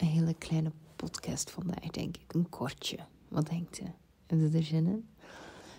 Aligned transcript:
een 0.00 0.06
hele 0.06 0.34
kleine 0.34 0.72
podcast 0.96 1.50
vandaag, 1.50 1.90
denk 1.90 2.16
ik. 2.16 2.34
Een 2.34 2.48
kortje. 2.48 2.98
Wat 3.28 3.48
denkt 3.48 3.80
u? 3.80 3.84
Heb 4.26 4.38
je 4.38 4.58
er 4.58 4.64
zin 4.64 4.86
in? 4.86 5.08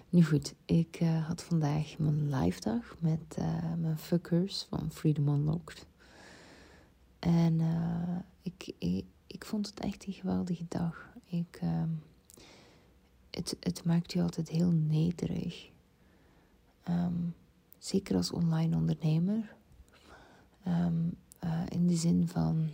Nu 0.10 0.26
goed, 0.26 0.54
ik 0.66 1.00
uh, 1.02 1.28
had 1.28 1.44
vandaag 1.44 1.98
mijn 1.98 2.36
live 2.36 2.60
dag 2.60 2.96
met 3.00 3.36
uh, 3.40 3.74
mijn 3.78 3.98
fuckers 3.98 4.66
van 4.70 4.92
Freedom 4.92 5.28
Unlocked. 5.28 5.86
En 7.20 7.60
uh, 7.60 8.18
ik, 8.42 8.74
ik, 8.78 9.06
ik, 9.28 9.46
vond 9.46 9.68
het 9.68 9.80
echt 9.80 10.08
een 10.08 10.14
geweldige 10.14 10.66
dag. 10.68 11.10
Ik, 11.26 11.58
ehm, 11.62 11.90
het, 13.30 13.58
het 13.60 13.84
maakt 13.84 14.14
je 14.14 14.22
altijd 14.22 14.50
heel 14.50 14.72
nederig. 14.72 15.70
Um, 16.90 17.36
zeker 17.78 18.16
als 18.16 18.32
online 18.32 18.76
ondernemer. 18.76 19.56
Um, 20.68 21.18
in 21.70 21.88
de 21.88 21.96
zin 21.96 22.28
van 22.28 22.70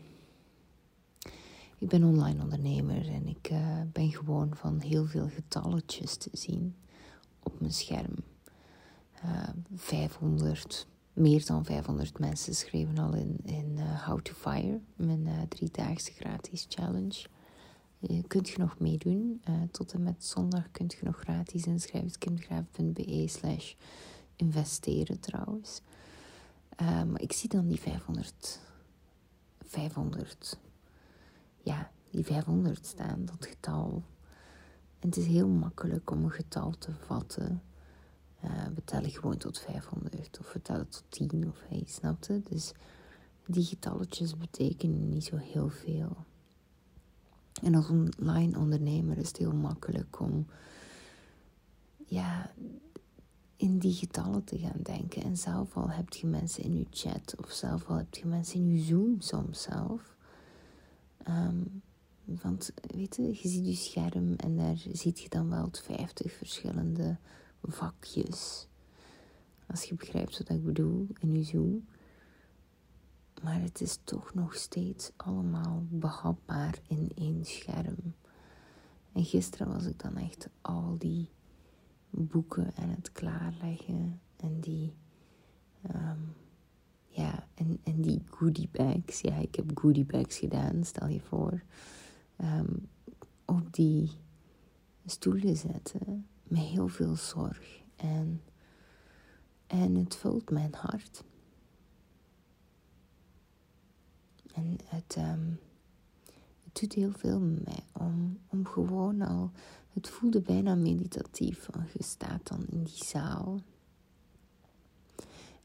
ik 1.80 1.88
ben 1.88 2.04
online 2.04 2.44
ondernemer 2.44 3.08
en 3.08 3.28
ik 3.28 3.52
uh, 3.52 3.82
ben 3.92 4.12
gewoon 4.12 4.56
van 4.56 4.80
heel 4.80 5.06
veel 5.06 5.30
getalletjes 5.30 6.18
te 6.18 6.30
zien 6.34 6.76
op 7.44 7.60
mijn 7.60 7.74
scherm. 7.74 8.16
Uh, 9.26 9.44
eh, 9.44 9.50
500, 9.76 10.88
meer 11.14 11.46
dan 11.46 11.66
500 11.66 12.20
mensen 12.20 12.56
schreven 12.56 12.98
al 12.98 13.14
in, 13.14 13.38
in 13.44 13.76
uh, 13.76 14.08
How 14.08 14.22
to 14.22 14.34
Fire, 14.34 14.80
mijn 14.96 15.48
driedaagse 15.50 16.12
gratis 16.12 16.66
challenge. 16.70 17.26
Kunt 18.28 18.50
je 18.50 18.58
nog 18.58 18.80
meedoen. 18.80 19.42
tot 19.72 19.94
en 19.94 20.04
met 20.04 20.26
zondag 20.26 20.72
kunt 20.72 20.94
je 20.94 21.00
nog 21.04 21.18
gratis 21.18 21.66
inschrijven. 21.66 22.18
kimgraaf.be 22.18 23.24
slash 23.28 23.74
investeren 24.36 25.20
trouwens. 25.20 25.82
ik 27.16 27.32
zie 27.32 27.50
dan 27.50 27.68
die 27.68 27.80
500, 27.80 28.60
500 29.66 30.58
ja, 31.68 31.92
die 32.10 32.26
500 32.26 32.86
staan, 32.86 33.26
dat 33.26 33.46
getal. 33.46 34.04
En 35.00 35.10
het 35.10 35.18
is 35.18 35.26
heel 35.26 35.48
makkelijk 35.48 36.12
om 36.12 36.24
een 36.24 36.32
getal 36.32 36.72
te 36.78 36.94
vatten. 36.94 37.62
Uh, 38.44 38.66
we 38.76 38.84
tellen 38.84 39.10
gewoon 39.10 39.38
tot 39.38 39.60
500 39.60 40.40
of 40.40 40.54
we 40.54 40.62
tellen 40.62 40.90
tot 40.90 41.04
10 41.10 41.48
of 41.48 41.64
hey, 41.68 41.84
snapte? 41.86 42.42
Dus 42.50 42.74
die 43.46 43.64
getalletjes 43.64 44.38
betekenen 44.38 45.10
niet 45.10 45.24
zo 45.24 45.36
heel 45.36 45.70
veel. 45.70 46.18
En 47.62 47.76
als 47.76 47.90
online 48.20 48.58
ondernemer 48.58 49.18
is 49.18 49.28
het 49.28 49.38
heel 49.38 49.56
makkelijk 49.56 50.20
om 50.20 50.46
ja, 52.06 52.52
in 53.56 53.78
die 53.78 53.94
getallen 53.94 54.44
te 54.44 54.58
gaan 54.58 54.82
denken. 54.84 55.24
En 55.24 55.38
zelf 55.38 55.78
al 55.78 55.90
heb 55.90 56.14
je 56.14 56.28
mensen 56.28 56.64
in 56.64 56.78
je 56.78 56.86
chat 56.90 57.36
of 57.38 57.52
zelf 57.52 57.88
al 57.88 57.96
heb 57.96 58.16
je 58.16 58.26
mensen 58.26 58.60
in 58.60 58.72
je 58.72 58.80
Zoom 58.80 59.22
soms 59.22 59.62
zelf. 59.62 60.17
Um, 61.30 61.82
want 62.24 62.72
weet 62.96 63.16
je, 63.16 63.24
je 63.24 63.48
ziet 63.48 63.66
je 63.66 63.74
scherm 63.74 64.34
en 64.36 64.56
daar 64.56 64.78
ziet 64.92 65.20
je 65.20 65.30
dan 65.30 65.50
wel 65.50 65.70
50 65.72 66.32
verschillende 66.32 67.18
vakjes. 67.62 68.68
Als 69.68 69.84
je 69.84 69.96
begrijpt 69.96 70.38
wat 70.38 70.50
ik 70.50 70.64
bedoel 70.64 71.08
in 71.20 71.34
je 71.34 71.44
Zoom. 71.44 71.88
Maar 73.44 73.62
het 73.62 73.82
is 73.82 74.00
toch 74.04 74.34
nog 74.34 74.56
steeds 74.56 75.12
allemaal 75.16 75.86
behapbaar 75.90 76.80
in 76.88 77.12
één 77.16 77.46
scherm. 77.46 78.14
En 79.14 79.26
gisteren 79.26 79.68
was 79.68 79.86
ik 79.86 80.00
dan 80.00 80.18
echt 80.18 80.50
al 80.62 80.96
die 80.98 81.30
boeken 82.10 82.72
aan 82.76 82.90
het 82.90 83.12
klaarleggen. 83.12 84.22
En 84.38 84.60
die 84.60 84.96
um, 85.96 86.36
ja, 87.08 87.47
en, 87.58 87.80
en 87.84 88.02
die 88.02 88.22
goodie 88.30 88.70
bags. 88.72 89.22
Ja, 89.22 89.36
ik 89.36 89.56
heb 89.56 89.78
goodie 89.78 90.06
bags 90.06 90.38
gedaan, 90.38 90.84
stel 90.84 91.08
je 91.08 91.22
voor. 91.22 91.64
Um, 92.42 92.88
op 93.46 93.74
die 93.74 94.12
stoelen 95.06 95.58
zetten. 95.58 96.28
Met 96.44 96.64
heel 96.64 96.88
veel 96.88 97.16
zorg. 97.16 97.82
En, 97.96 98.42
en 99.68 99.96
het 99.96 100.16
vult 100.16 100.50
mijn 100.50 100.74
hart. 100.74 101.24
En 104.54 104.78
het, 104.86 105.16
um, 105.18 105.60
het 106.64 106.80
doet 106.80 106.94
heel 106.94 107.12
veel 107.12 107.40
met 107.40 107.66
mij 107.66 107.84
om, 107.92 108.40
om 108.48 108.66
gewoon 108.66 109.22
al. 109.22 109.52
Het 109.94 110.10
voelde 110.10 110.42
bijna 110.42 110.76
meditatief. 110.76 111.68
Je 111.94 112.04
staat 112.04 112.48
dan 112.48 112.66
in 112.68 112.84
die 112.84 113.06
zaal. 113.06 113.62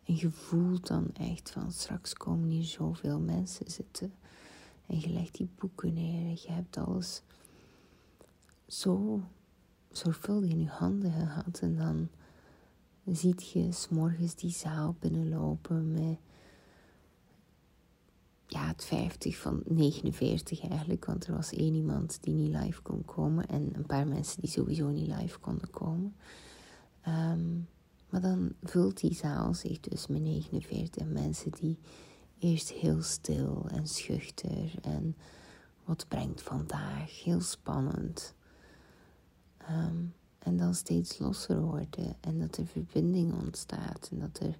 En 0.04 0.16
je 0.16 0.30
voelt 0.30 0.86
dan 0.86 1.10
echt 1.12 1.50
van 1.50 1.72
straks 1.72 2.14
komen 2.14 2.48
hier 2.48 2.64
zoveel 2.64 3.20
mensen 3.20 3.70
zitten. 3.70 4.12
En 4.86 5.00
je 5.00 5.08
legt 5.08 5.34
die 5.34 5.48
boeken 5.58 5.92
neer 5.92 6.26
en 6.26 6.38
je 6.42 6.50
hebt 6.50 6.76
alles 6.76 7.22
zo 8.66 9.22
zorgvuldig 9.90 10.50
in 10.50 10.60
je 10.60 10.68
handen 10.68 11.12
gehad. 11.12 11.58
En 11.62 11.76
dan 11.76 12.08
ziet 13.04 13.50
je 13.50 13.72
s'morgens 13.72 14.34
die 14.34 14.50
zaal 14.50 14.96
binnenlopen 14.98 15.92
met 15.92 16.18
ja, 18.46 18.66
het 18.66 18.84
50 18.84 19.38
van 19.38 19.62
49 19.64 20.68
eigenlijk. 20.68 21.04
Want 21.04 21.26
er 21.26 21.34
was 21.34 21.52
één 21.52 21.74
iemand 21.74 22.18
die 22.20 22.34
niet 22.34 22.54
live 22.54 22.82
kon 22.82 23.04
komen. 23.04 23.48
En 23.48 23.70
een 23.72 23.86
paar 23.86 24.06
mensen 24.06 24.40
die 24.40 24.50
sowieso 24.50 24.88
niet 24.88 25.06
live 25.06 25.38
konden 25.38 25.70
komen. 25.70 26.14
Um, 27.08 27.68
maar 28.12 28.20
dan 28.20 28.52
vult 28.62 29.00
die 29.00 29.14
zaal 29.14 29.54
zich 29.54 29.80
dus 29.80 30.06
met 30.06 30.20
49 30.22 31.06
mensen 31.06 31.50
die 31.50 31.78
eerst 32.38 32.70
heel 32.70 33.02
stil 33.02 33.66
en 33.68 33.86
schuchter 33.86 34.74
en 34.82 35.16
wat 35.84 36.08
brengt 36.08 36.42
vandaag, 36.42 37.22
heel 37.22 37.40
spannend. 37.40 38.34
Ehm, 39.56 40.04
en 40.38 40.56
dan 40.56 40.74
steeds 40.74 41.18
losser 41.18 41.60
worden 41.60 42.16
en 42.20 42.38
dat 42.38 42.56
er 42.56 42.66
verbinding 42.66 43.34
ontstaat 43.34 44.08
en 44.10 44.18
dat 44.18 44.38
er 44.38 44.58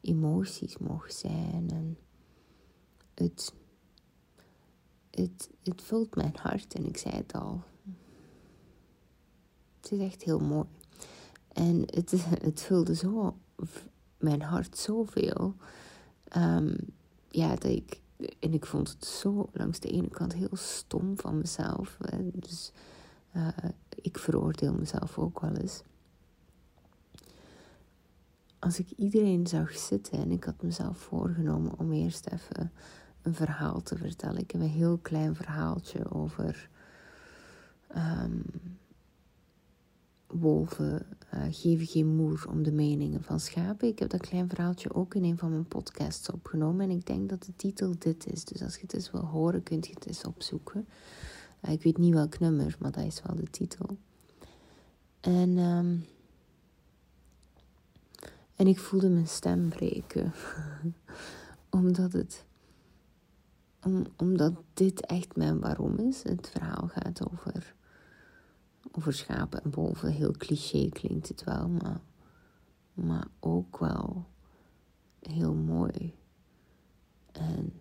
emoties 0.00 0.78
mogen 0.78 1.12
zijn. 1.12 1.70
En 1.70 1.98
het, 3.14 3.54
het, 5.10 5.50
het 5.62 5.82
vult 5.82 6.16
mijn 6.16 6.36
hart 6.36 6.74
en 6.74 6.86
ik 6.86 6.96
zei 6.96 7.14
het 7.14 7.32
al. 7.32 7.62
Het 9.80 9.92
is 9.92 9.98
echt 9.98 10.22
heel 10.22 10.40
mooi. 10.40 10.66
En 11.52 11.82
het, 11.86 12.14
het 12.46 12.60
vulde 12.60 12.94
zo 12.94 13.36
mijn 14.18 14.42
hart 14.42 14.78
zoveel. 14.78 15.54
Um, 16.36 16.76
ja, 17.28 17.48
dat 17.48 17.64
ik. 17.64 18.00
En 18.38 18.52
ik 18.52 18.66
vond 18.66 18.88
het 18.88 19.04
zo 19.04 19.48
langs 19.52 19.80
de 19.80 19.88
ene 19.88 20.08
kant 20.08 20.32
heel 20.32 20.56
stom 20.56 21.18
van 21.18 21.38
mezelf. 21.38 21.98
Dus 22.32 22.72
uh, 23.36 23.48
ik 23.94 24.18
veroordeel 24.18 24.72
mezelf 24.72 25.18
ook 25.18 25.40
wel 25.40 25.56
eens. 25.56 25.82
Als 28.58 28.78
ik 28.78 28.90
iedereen 28.96 29.46
zag 29.46 29.78
zitten 29.78 30.18
en 30.18 30.30
ik 30.30 30.44
had 30.44 30.62
mezelf 30.62 30.98
voorgenomen 30.98 31.78
om 31.78 31.92
eerst 31.92 32.26
even 32.26 32.72
een 33.22 33.34
verhaal 33.34 33.82
te 33.82 33.96
vertellen. 33.96 34.40
Ik 34.40 34.50
heb 34.50 34.60
een 34.60 34.68
heel 34.68 34.98
klein 34.98 35.34
verhaaltje 35.34 36.10
over 36.10 36.68
um, 37.96 38.44
wolven 40.30 41.06
uh, 41.34 41.42
geven 41.50 41.86
geen 41.86 42.16
moer 42.16 42.44
om 42.48 42.62
de 42.62 42.72
meningen 42.72 43.22
van 43.22 43.40
schapen. 43.40 43.88
Ik 43.88 43.98
heb 43.98 44.10
dat 44.10 44.20
klein 44.20 44.48
verhaaltje 44.48 44.94
ook 44.94 45.14
in 45.14 45.24
een 45.24 45.38
van 45.38 45.50
mijn 45.50 45.68
podcasts 45.68 46.30
opgenomen. 46.30 46.90
En 46.90 46.96
ik 46.96 47.06
denk 47.06 47.28
dat 47.28 47.42
de 47.42 47.52
titel 47.56 47.94
dit 47.98 48.26
is. 48.26 48.44
Dus 48.44 48.62
als 48.62 48.74
je 48.74 48.80
het 48.80 48.94
eens 48.94 49.10
wil 49.10 49.24
horen, 49.24 49.62
kunt 49.62 49.86
je 49.86 49.92
het 49.94 50.06
eens 50.06 50.24
opzoeken. 50.24 50.86
Uh, 51.64 51.72
ik 51.72 51.82
weet 51.82 51.98
niet 51.98 52.14
welk 52.14 52.38
nummer, 52.38 52.76
maar 52.78 52.90
dat 52.90 53.04
is 53.04 53.22
wel 53.26 53.36
de 53.36 53.50
titel. 53.50 53.98
En, 55.20 55.58
um, 55.58 56.04
en 58.56 58.66
ik 58.66 58.78
voelde 58.78 59.08
mijn 59.08 59.28
stem 59.28 59.68
breken. 59.68 60.32
omdat 61.70 62.12
het... 62.12 62.44
Om, 63.82 64.06
omdat 64.16 64.52
dit 64.74 65.06
echt 65.06 65.36
mijn 65.36 65.60
waarom 65.60 65.98
is. 65.98 66.22
Het 66.22 66.48
verhaal 66.48 66.88
gaat 66.88 67.30
over 67.30 67.74
over 68.92 69.12
schapen 69.12 69.62
en 69.62 69.70
wolven. 69.70 70.12
Heel 70.12 70.32
cliché 70.32 70.88
klinkt 70.88 71.28
het 71.28 71.44
wel, 71.44 71.68
maar, 71.68 72.00
maar 72.94 73.26
ook 73.40 73.78
wel 73.78 74.26
heel 75.20 75.54
mooi. 75.54 76.14
En, 77.32 77.80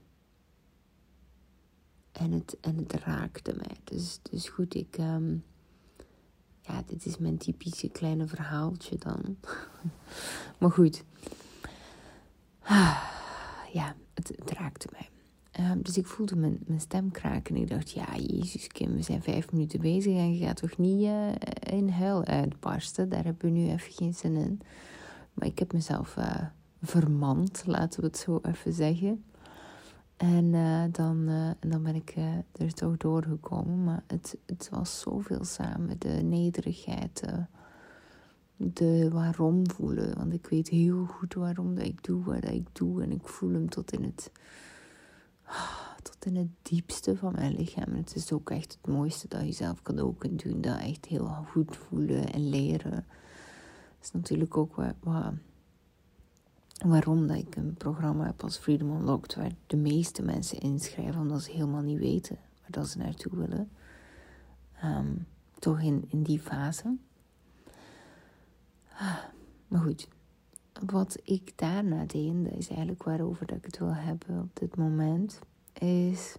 en, 2.11 2.31
het, 2.31 2.57
en 2.61 2.77
het 2.77 2.93
raakte 2.93 3.53
mij. 3.55 3.77
Dus, 3.83 4.19
dus 4.21 4.49
goed, 4.49 4.75
ik. 4.75 4.97
Um, 4.97 5.43
ja, 6.61 6.83
dit 6.85 7.05
is 7.05 7.17
mijn 7.17 7.37
typische 7.37 7.89
kleine 7.89 8.27
verhaaltje 8.27 8.97
dan. 8.97 9.37
maar 10.59 10.71
goed. 10.71 11.03
Ja, 13.73 13.95
het, 14.13 14.27
het 14.27 14.51
raakte 14.51 14.87
mij. 14.91 15.09
Ehm, 15.51 15.81
dus 15.81 15.97
ik 15.97 16.05
voelde 16.05 16.35
mijn, 16.35 16.59
stem 16.77 17.11
kraken. 17.11 17.55
En 17.55 17.61
ik 17.61 17.69
dacht, 17.69 17.91
ja, 17.91 18.15
Jezus 18.15 18.67
Kim, 18.67 18.95
we 18.95 19.01
zijn 19.01 19.21
vijf 19.21 19.51
minuten 19.51 19.81
bezig 19.81 20.13
en 20.15 20.37
je 20.37 20.45
gaat 20.45 20.57
toch 20.57 20.77
niet 20.77 21.01
uh, 21.01 21.31
in 21.59 21.89
huil 21.89 22.25
uitbarsten? 22.25 23.09
Daar 23.09 23.23
hebben 23.23 23.53
we 23.53 23.59
nu 23.59 23.69
even 23.69 23.91
geen 23.91 24.13
zin 24.13 24.35
in. 24.35 24.61
Maar 25.33 25.47
ik 25.47 25.59
heb 25.59 25.73
mezelf 25.73 26.15
uh, 26.17 26.41
vermand, 26.81 27.63
laten 27.65 27.99
we 27.99 28.05
het 28.05 28.17
zo 28.17 28.39
even 28.41 28.73
zeggen. 28.73 29.23
En 30.17 30.45
uh, 30.53 30.83
dan, 30.91 31.29
uh, 31.29 31.49
dan 31.59 31.83
ben 31.83 31.95
ik 31.95 32.15
er 32.51 32.73
toch 32.73 32.97
doorgekomen. 32.97 33.83
Maar 33.83 34.03
het, 34.07 34.37
het 34.45 34.69
was 34.71 34.99
zoveel 34.99 35.43
samen. 35.43 35.99
De 35.99 36.21
nederigheid, 36.23 37.23
de 38.57 39.09
waarom 39.11 39.69
voelen. 39.69 40.17
Want 40.17 40.33
ik 40.33 40.47
weet 40.47 40.69
heel 40.69 41.05
goed 41.05 41.33
waarom 41.33 41.75
dat 41.75 41.85
ik 41.85 42.03
doe 42.03 42.23
wat 42.23 42.45
ik 42.45 42.67
doe. 42.71 43.03
En 43.03 43.11
ik 43.11 43.27
voel 43.27 43.53
hem 43.53 43.69
tot 43.69 43.91
in 43.91 44.03
het, 44.03 44.31
tot 46.01 46.25
in 46.25 46.35
het 46.35 46.49
diepste 46.61 47.17
van 47.17 47.33
mijn 47.33 47.55
lichaam. 47.55 47.95
Het 47.95 48.15
is 48.15 48.31
ook 48.31 48.49
echt 48.49 48.77
het 48.81 48.91
mooiste 48.93 49.27
dat 49.27 49.45
je 49.45 49.51
zelf 49.51 49.81
cadeau 49.81 50.15
kunt 50.17 50.43
doen. 50.43 50.61
Dat 50.61 50.79
echt 50.79 51.05
heel 51.05 51.27
goed 51.27 51.75
voelen 51.75 52.31
en 52.31 52.49
leren. 52.49 52.91
Dat 52.91 54.01
is 54.01 54.11
natuurlijk 54.11 54.57
ook 54.57 54.75
waarom 56.85 57.27
dat 57.27 57.37
ik 57.37 57.55
een 57.55 57.73
programma 57.73 58.25
heb 58.25 58.43
als 58.43 58.57
Freedom 58.57 58.91
Unlocked, 58.91 59.35
waar 59.35 59.51
de 59.67 59.77
meeste 59.77 60.21
mensen 60.21 60.59
inschrijven 60.59 61.21
omdat 61.21 61.41
ze 61.41 61.51
helemaal 61.51 61.81
niet 61.81 61.99
weten 61.99 62.37
waar 62.61 62.71
dat 62.71 62.87
ze 62.87 62.97
naartoe 62.97 63.35
willen. 63.35 63.69
Ehm, 64.81 65.15
toch 65.59 65.81
in, 65.81 66.05
in 66.07 66.23
die 66.23 66.39
fase. 66.39 66.97
Ah, 68.93 69.17
maar 69.67 69.81
goed, 69.81 70.07
wat 70.85 71.17
ik 71.23 71.51
daarna 71.55 72.05
deed, 72.05 72.43
dat 72.43 72.53
is 72.57 72.67
eigenlijk 72.67 73.03
waarover 73.03 73.45
dat 73.45 73.57
ik 73.57 73.65
het 73.65 73.79
wil 73.79 73.93
hebben 73.93 74.39
op 74.39 74.59
dit 74.59 74.75
moment, 74.75 75.39
is 75.73 76.35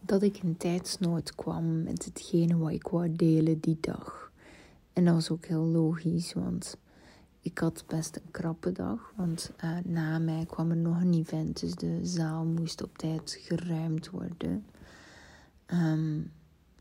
dat 0.00 0.22
ik 0.22 0.38
in 0.42 0.56
tijdsnood 0.56 1.34
kwam 1.34 1.82
met 1.82 2.04
hetgene 2.04 2.56
wat 2.56 2.70
ik 2.70 2.88
wou 2.88 3.16
delen 3.16 3.60
die 3.60 3.78
dag. 3.80 4.32
En 4.92 5.04
dat 5.04 5.14
was 5.14 5.30
ook 5.30 5.44
heel 5.44 5.64
logisch, 5.64 6.32
want 6.32 6.76
ik 7.40 7.58
had 7.58 7.84
best 7.86 8.16
een 8.16 8.30
krappe 8.30 8.72
dag, 8.72 9.12
want 9.16 9.52
uh, 9.64 9.78
na 9.84 10.18
mij 10.18 10.44
kwam 10.46 10.70
er 10.70 10.76
nog 10.76 11.00
een 11.00 11.14
event, 11.14 11.60
dus 11.60 11.74
de 11.74 11.98
zaal 12.02 12.44
moest 12.44 12.82
op 12.82 12.98
tijd 12.98 13.38
geruimd 13.40 14.10
worden. 14.10 14.64
Um, 15.66 16.32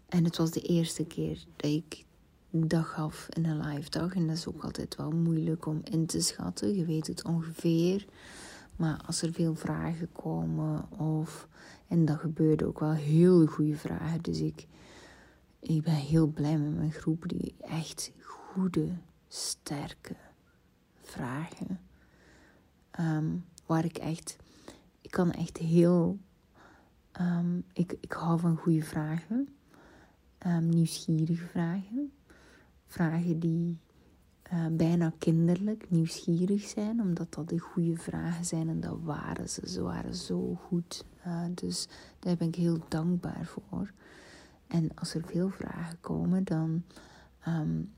en 0.10 0.24
het 0.24 0.38
was 0.38 0.52
de 0.52 0.62
eerste 0.62 1.06
keer 1.06 1.44
dat 1.56 1.72
ik 1.72 2.06
dag 2.50 2.94
gaf 2.94 3.28
in 3.30 3.46
een 3.46 3.68
live 3.68 3.90
dag. 3.90 4.16
En 4.16 4.28
dat 4.28 4.36
is 4.36 4.48
ook 4.48 4.64
altijd 4.64 4.96
wel 4.96 5.12
moeilijk 5.12 5.66
om 5.66 5.82
in 5.84 6.06
te 6.06 6.22
schatten. 6.22 6.76
Je 6.76 6.86
weet 6.86 7.08
het 7.08 7.24
ongeveer. 7.24 8.06
Maar 8.76 9.02
als 9.06 9.22
er 9.22 9.34
veel 9.34 9.56
vragen 9.56 10.12
komen, 10.12 10.92
of. 11.00 11.48
En 11.88 12.06
dat 12.06 12.18
gebeurde 12.18 12.66
ook 12.66 12.80
wel 12.80 12.92
heel 12.92 13.46
goede 13.46 13.76
vragen. 13.76 14.22
Dus 14.22 14.40
ik, 14.40 14.68
ik 15.60 15.82
ben 15.82 15.94
heel 15.94 16.28
blij 16.28 16.58
met 16.58 16.76
mijn 16.76 16.92
groep, 16.92 17.24
die 17.28 17.56
echt 17.60 18.12
goede, 18.22 18.88
sterke 19.28 20.16
vragen. 21.02 21.80
Ehm, 22.92 23.36
waar 23.66 23.86
ik 23.86 23.98
echt, 23.98 24.36
ik 25.02 25.12
kan 25.12 25.32
echt 25.32 25.58
heel, 25.58 26.18
um, 27.22 27.64
ik, 27.74 27.98
ik 28.00 28.12
hou 28.12 28.40
van 28.40 28.58
goede 28.58 28.84
vragen, 28.84 29.50
um, 30.46 30.70
nieuwsgierige 30.70 31.46
vragen, 31.46 32.12
vragen 32.90 33.40
die 33.40 33.78
uh, 34.54 34.66
bijna 34.72 35.14
kinderlijk 35.18 35.86
nieuwsgierig 35.90 36.62
zijn, 36.62 37.02
omdat 37.02 37.34
dat 37.34 37.50
de 37.50 37.60
goede 37.60 37.98
vragen 37.98 38.46
zijn 38.46 38.70
en 38.70 38.80
dat 38.80 38.98
waren 39.04 39.50
ze, 39.50 39.70
ze 39.70 39.82
waren 39.82 40.16
zo 40.16 40.60
goed. 40.68 41.06
Uh, 41.28 41.44
dus 41.54 41.88
daar 42.20 42.36
ben 42.36 42.48
ik 42.48 42.56
heel 42.56 42.80
dankbaar 42.88 43.46
voor. 43.46 43.92
En 44.68 44.90
als 44.96 45.14
er 45.14 45.24
veel 45.26 45.50
vragen 45.50 45.98
komen, 46.02 46.44
dan, 46.44 46.84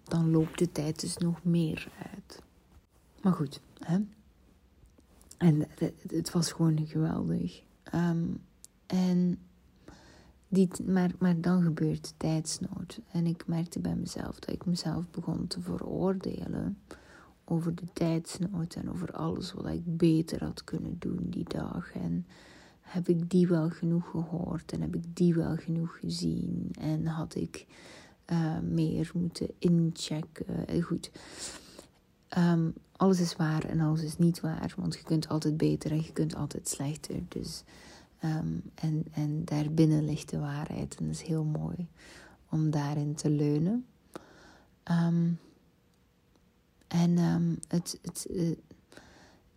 dan 0.04 0.30
loopt 0.32 0.60
de 0.60 0.72
tijd 0.72 1.00
dus 1.00 1.18
nog 1.18 1.44
meer 1.44 1.92
uit. 2.14 2.42
Maar 3.22 3.34
goed, 3.34 3.62
hè. 3.80 4.00
En 5.38 5.68
het, 6.08 6.32
was 6.32 6.52
gewoon 6.52 6.88
geweldig. 6.88 7.62
Um, 7.96 8.42
en 8.86 9.40
die, 10.52 10.70
maar, 10.86 11.12
maar 11.20 11.42
dan 11.42 11.62
gebeurt 11.62 12.14
tijdsnood. 12.18 13.00
En 13.12 13.26
ik 13.26 13.48
merkte 13.48 13.80
bij 13.80 13.96
mezelf 13.96 14.40
dat 14.40 14.56
ik 14.56 14.66
mezelf 14.66 15.10
begon 15.12 15.48
te 15.48 15.62
veroordelen 15.62 16.78
over 17.46 17.76
de 17.76 17.86
tijdsnood 17.94 18.76
en 18.76 18.92
over 18.92 19.12
alles 19.12 19.54
wat 19.54 19.66
ik 19.66 19.98
beter 19.98 20.44
had 20.44 20.64
kunnen 20.64 20.96
doen 21.00 21.20
die 21.30 21.46
dag. 21.48 21.92
En 21.94 22.26
heb 22.82 23.08
ik 23.08 23.30
die 23.30 23.48
wel 23.48 23.70
genoeg 23.70 24.10
gehoord 24.10 24.72
en 24.72 24.82
heb 24.82 24.96
ik 24.96 25.04
die 25.14 25.34
wel 25.34 25.56
genoeg 25.56 25.98
gezien 26.00 26.70
en 26.80 27.06
had 27.06 27.36
ik 27.36 27.66
uh, 28.32 28.60
meer 28.60 29.12
moeten 29.14 29.50
inchecken. 29.58 30.84
Goed. 30.84 31.12
Um, 32.38 32.74
alles 32.96 33.20
is 33.20 33.36
waar 33.36 33.64
en 33.64 33.80
alles 33.80 34.04
is 34.04 34.18
niet 34.18 34.40
waar. 34.40 34.74
Want 34.78 34.96
je 34.96 35.04
kunt 35.04 35.28
altijd 35.28 35.58
beter 35.58 35.92
en 35.92 36.04
je 36.04 36.14
kunt 36.14 36.36
altijd 36.36 36.68
slechter. 36.68 37.16
Dus, 37.28 37.64
um, 38.24 38.62
en, 38.76 39.06
en 39.12 39.46
daarbinnen 39.46 40.06
ligt 40.06 40.30
de 40.30 40.40
waarheid. 40.40 40.96
En 40.96 41.06
dat 41.06 41.16
is 41.16 41.22
heel 41.22 41.44
mooi 41.44 41.88
om 42.50 42.70
daarin 42.70 43.16
te 43.16 43.30
leunen. 43.30 43.86
Um, 44.92 45.40
en 46.88 47.18
um, 47.18 47.60
het, 47.68 48.00
het, 48.02 48.28
uh, 48.30 48.50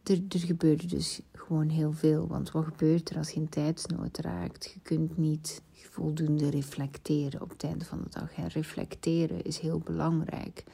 er, 0.03 0.23
er 0.29 0.39
gebeurde 0.39 0.87
dus 0.87 1.21
gewoon 1.33 1.69
heel 1.69 1.93
veel. 1.93 2.27
Want 2.27 2.51
wat 2.51 2.65
gebeurt 2.65 3.11
er 3.11 3.17
als 3.17 3.31
je 3.31 3.41
in 3.41 3.49
tijdsnood 3.49 4.19
raakt? 4.19 4.71
Je 4.75 4.81
kunt 4.81 5.17
niet 5.17 5.63
voldoende 5.73 6.51
reflecteren 6.51 7.41
op 7.43 7.51
het 7.51 7.65
einde 7.65 7.85
van 7.85 8.03
de 8.03 8.11
dag. 8.11 8.33
En 8.33 8.49
reflecteren 8.49 9.43
is 9.43 9.59
heel 9.59 9.79
belangrijk. 9.79 10.65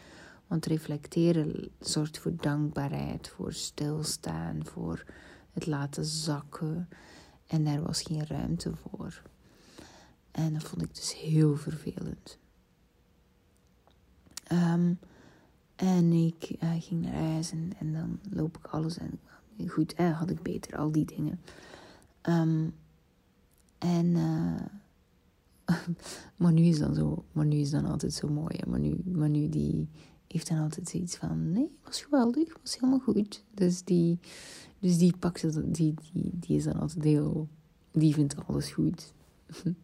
Want 0.46 0.66
reflecteren 0.66 1.70
zorgt 1.80 2.18
voor 2.18 2.32
dankbaarheid, 2.36 3.28
voor 3.28 3.52
stilstaan, 3.52 4.66
voor 4.66 5.04
het 5.52 5.66
laten 5.66 6.04
zakken. 6.04 6.88
En 7.50 7.64
daar 7.64 7.82
was 7.82 8.02
geen 8.02 8.26
ruimte 8.26 8.76
voor. 8.76 9.22
En 10.30 10.52
dat 10.52 10.62
vond 10.62 10.82
ik 10.82 10.94
dus 10.94 11.14
heel 11.14 11.56
vervelend. 11.56 12.38
Um, 14.52 14.98
en 15.76 16.12
ik 16.12 16.56
uh, 16.62 16.70
ging 16.78 17.02
naar 17.02 17.12
huis 17.12 17.50
en, 17.50 17.72
en, 17.78 17.92
dan 17.92 18.20
loop 18.30 18.56
ik 18.56 18.66
alles 18.66 18.98
en 18.98 19.20
goed, 19.68 19.94
eh, 19.94 20.18
had 20.18 20.30
ik 20.30 20.42
beter, 20.42 20.76
al 20.76 20.92
die 20.92 21.04
dingen. 21.04 21.40
Um, 22.22 22.74
en 23.78 24.06
uh, 24.06 24.60
maar 26.40 26.52
nu 26.52 26.62
is 26.62 26.78
dan 26.78 26.94
zo, 26.94 27.24
maar 27.32 27.46
nu 27.46 27.56
is 27.56 27.70
dan 27.70 27.84
altijd 27.84 28.12
zo 28.12 28.28
mooi. 28.28 28.58
Maar 28.68 28.80
nu, 28.80 29.00
maar 29.04 29.28
nu 29.28 29.48
die 29.48 29.88
heeft 30.26 30.48
dan 30.48 30.58
altijd 30.58 30.88
zoiets 30.88 31.16
van: 31.16 31.52
nee, 31.52 31.78
was 31.84 32.02
geweldig, 32.02 32.56
was 32.62 32.74
helemaal 32.74 32.98
goed. 32.98 33.44
Dus 33.54 33.84
die, 33.84 34.18
dus 34.80 34.98
die 34.98 35.16
pakt 35.18 35.74
die, 35.74 35.94
die, 36.12 36.30
die 36.32 36.56
is 36.56 36.64
dan 36.64 36.80
altijd 36.80 37.04
heel, 37.04 37.48
die 37.92 38.14
vindt 38.14 38.46
alles 38.46 38.70
goed. 38.70 39.12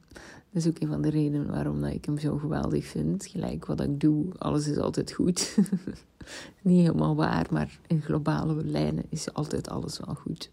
Dat 0.50 0.64
is 0.64 0.66
ook 0.66 0.80
een 0.80 0.88
van 0.88 1.02
de 1.02 1.10
redenen 1.10 1.50
waarom 1.50 1.80
dat 1.80 1.92
ik 1.92 2.04
hem 2.04 2.18
zo 2.18 2.36
geweldig 2.36 2.86
vind. 2.86 3.26
Gelijk 3.26 3.66
wat 3.66 3.80
ik 3.80 4.00
doe, 4.00 4.32
alles 4.38 4.66
is 4.66 4.76
altijd 4.76 5.12
goed. 5.12 5.56
Niet 6.62 6.80
helemaal 6.80 7.16
waar, 7.16 7.46
maar 7.50 7.78
in 7.86 8.02
globale 8.02 8.64
lijnen 8.64 9.04
is 9.08 9.32
altijd 9.32 9.68
alles 9.68 9.98
wel 9.98 10.14
goed. 10.14 10.50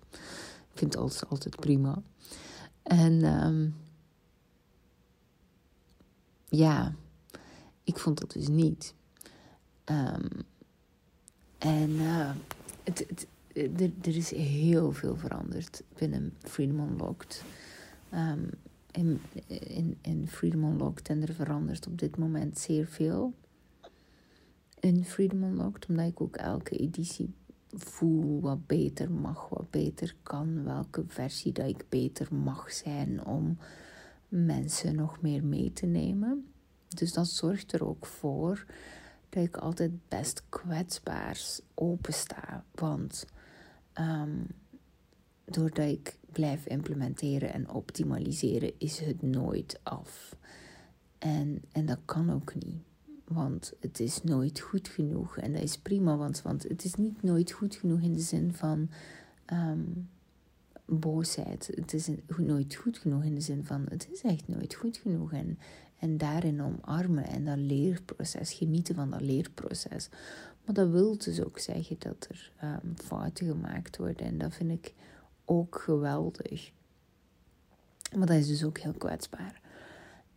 Ik 0.72 0.80
vind 0.80 0.96
alles 0.96 1.26
altijd 1.26 1.56
prima. 1.56 2.02
En 2.82 3.44
um, 3.46 3.76
ja, 6.50 6.96
ik 7.84 7.98
vond 7.98 8.20
dat 8.20 8.32
dus 8.32 8.48
niet. 8.48 8.94
Um, 9.86 10.28
en 11.58 11.90
uh, 11.90 12.32
het, 12.84 13.06
het, 13.08 13.28
er, 13.54 13.92
er, 14.02 14.16
is 14.16 14.32
heel 14.32 14.92
veel 14.92 15.16
veranderd 15.16 15.84
binnen 15.98 16.34
Freedom 16.40 16.80
Unlocked. 16.80 17.44
Um, 18.14 18.50
in, 18.92 19.22
in, 19.48 19.98
in 20.02 20.28
Freedom 20.28 20.64
Unlocked 20.64 21.10
en 21.10 21.22
er 21.22 21.34
verandert 21.34 21.88
op 21.88 22.00
dit 22.00 22.18
moment 22.18 22.60
zeer 22.60 22.88
veel. 22.88 23.34
In 24.80 25.06
Freedom 25.06 25.44
Unlocked, 25.44 25.86
omdat 25.86 26.08
ik 26.08 26.22
ook 26.22 26.36
elke 26.36 26.78
editie 26.78 27.34
voel 27.74 28.42
wat 28.42 28.68
beter 28.68 29.12
mag, 29.12 29.50
wat 29.50 29.70
beter 29.70 30.16
kan, 30.24 30.64
welke 30.64 31.04
versie 31.08 31.52
dat 31.52 31.68
ik 31.68 31.86
beter 31.90 32.36
mag 32.36 32.72
zijn 32.72 33.26
om 33.26 33.58
mensen 34.28 34.96
nog 34.96 35.22
meer 35.22 35.46
mee 35.46 35.74
te 35.74 35.86
nemen. 35.86 36.48
Dus 36.88 37.14
dat 37.14 37.28
zorgt 37.28 37.74
er 37.74 37.88
ook 37.88 38.06
voor 38.06 38.66
dat 39.30 39.44
ik 39.44 39.58
altijd 39.58 39.92
best 40.08 40.44
kwetsbaar 40.50 41.42
opensta. 41.74 42.64
Want 42.72 43.26
um, 44.00 44.48
doordat 45.46 45.88
ik 45.88 46.18
blijf 46.32 46.66
implementeren 46.66 47.54
en 47.54 47.70
optimaliseren, 47.70 48.72
is 48.78 49.00
het 49.00 49.22
nooit 49.22 49.80
af. 49.84 50.36
En, 51.18 51.62
en 51.72 51.86
dat 51.86 52.00
kan 52.06 52.32
ook 52.32 52.56
niet. 52.56 52.82
Want 53.24 53.74
het 53.80 54.00
is 54.00 54.24
nooit 54.24 54.60
goed 54.60 54.88
genoeg. 54.88 55.38
En 55.38 55.54
dat 55.54 55.62
is 55.62 55.78
prima, 55.78 56.18
want, 56.18 56.42
want 56.42 56.64
het 56.64 56.84
is 56.84 56.96
niet 56.96 57.24
nooit 57.24 57.52
goed 57.52 57.76
genoeg 57.76 58.00
in 58.00 58.14
de 58.14 58.20
zin 58.20 58.54
van 58.54 58.90
um, 59.54 60.10
boosheid. 60.86 61.72
Het 61.76 61.94
is 61.94 62.10
nooit 62.38 62.76
goed 62.76 62.98
genoeg 62.98 63.24
in 63.24 63.36
de 63.36 63.42
zin 63.42 63.66
van 63.66 63.86
het 63.90 64.08
is 64.12 64.22
echt 64.22 64.48
nooit 64.48 64.74
goed 64.74 64.98
genoeg. 64.98 65.32
En 65.32 65.58
en 66.04 66.18
daarin 66.18 66.62
omarmen 66.62 67.26
en 67.26 67.46
dat 67.46 67.58
leerproces, 67.58 68.54
genieten 68.54 68.96
van 68.96 69.10
dat 69.10 69.22
leerproces. 69.22 70.10
Maar 70.66 70.76
dat 70.76 70.90
wil 70.90 71.18
dus 71.18 71.42
ook 71.42 71.60
zeggen 71.60 71.96
dat 72.00 72.28
er 72.30 72.52
um, 72.64 72.94
fouten 72.96 73.48
gemaakt 73.48 73.98
worden. 73.98 74.26
En 74.26 74.38
dat 74.38 74.54
vind 74.54 74.72
ik 74.72 74.94
ook 75.46 75.80
geweldig. 75.80 76.72
Maar 78.18 78.28
dat 78.28 78.38
is 78.38 78.48
dus 78.48 78.64
ook 78.64 78.78
heel 78.78 78.94
kwetsbaar. 78.94 79.62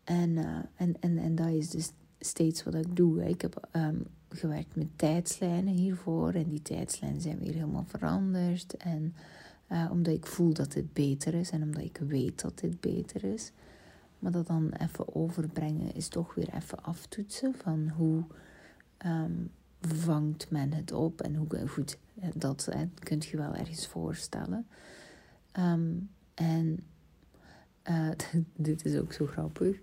En, 0.04 0.30
uh, 0.30 0.58
en, 0.76 0.96
en, 1.00 1.18
en 1.18 1.34
dat 1.34 1.48
is 1.48 1.70
dus 1.70 1.92
steeds 2.20 2.62
wat 2.62 2.74
ik 2.74 2.96
doe. 2.96 3.28
Ik 3.28 3.40
heb 3.40 3.68
um, 3.72 4.06
gewerkt 4.28 4.76
met 4.76 4.88
tijdslijnen 4.96 5.74
hiervoor. 5.74 6.32
En 6.32 6.48
die 6.48 6.62
tijdslijnen 6.62 7.20
zijn 7.20 7.38
weer 7.38 7.52
helemaal 7.52 7.84
veranderd. 7.86 8.76
En 8.76 9.14
uh, 9.68 9.88
omdat 9.90 10.14
ik 10.14 10.26
voel 10.26 10.52
dat 10.52 10.72
dit 10.72 10.92
beter 10.92 11.34
is. 11.34 11.50
En 11.50 11.62
omdat 11.62 11.82
ik 11.82 12.00
weet 12.06 12.40
dat 12.40 12.58
dit 12.58 12.80
beter 12.80 13.24
is. 13.24 13.52
Maar 14.18 14.32
dat 14.32 14.46
dan 14.46 14.72
even 14.72 15.14
overbrengen 15.14 15.94
is 15.94 16.08
toch 16.08 16.34
weer 16.34 16.54
even 16.54 16.82
aftoetsen 16.82 17.54
van 17.54 17.88
hoe 17.88 18.24
um, 19.06 19.50
vangt 19.86 20.50
men 20.50 20.72
het 20.72 20.92
op 20.92 21.20
en 21.20 21.34
hoe 21.34 21.68
goed 21.68 21.98
dat 22.34 22.68
hè, 22.70 22.88
kunt 22.98 23.24
je 23.24 23.36
wel 23.36 23.54
ergens 23.54 23.86
voorstellen. 23.86 24.66
Um, 25.58 26.10
en 26.34 26.78
uh, 27.90 28.10
dit 28.56 28.84
is 28.84 28.96
ook 28.96 29.12
zo 29.12 29.26
grappig. 29.26 29.78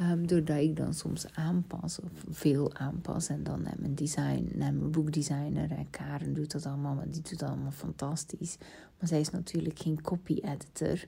Um, 0.00 0.26
doordat 0.26 0.58
ik 0.58 0.76
dan 0.76 0.94
soms 0.94 1.34
aanpas, 1.34 2.00
of 2.00 2.10
veel 2.28 2.74
aanpas. 2.74 3.28
En 3.28 3.42
dan 3.42 3.62
naar 3.62 3.76
mijn 3.78 3.94
design, 3.94 4.50
naar 4.54 4.74
mijn 4.74 4.90
boekdesigner. 4.90 5.70
En 5.70 5.90
Karen 5.90 6.34
doet 6.34 6.52
dat 6.52 6.66
allemaal, 6.66 7.02
die 7.08 7.22
doet 7.22 7.38
dat 7.38 7.48
allemaal 7.48 7.70
fantastisch. 7.70 8.56
Maar 8.98 9.08
zij 9.08 9.20
is 9.20 9.30
natuurlijk 9.30 9.78
geen 9.78 10.00
copy-editor. 10.02 11.04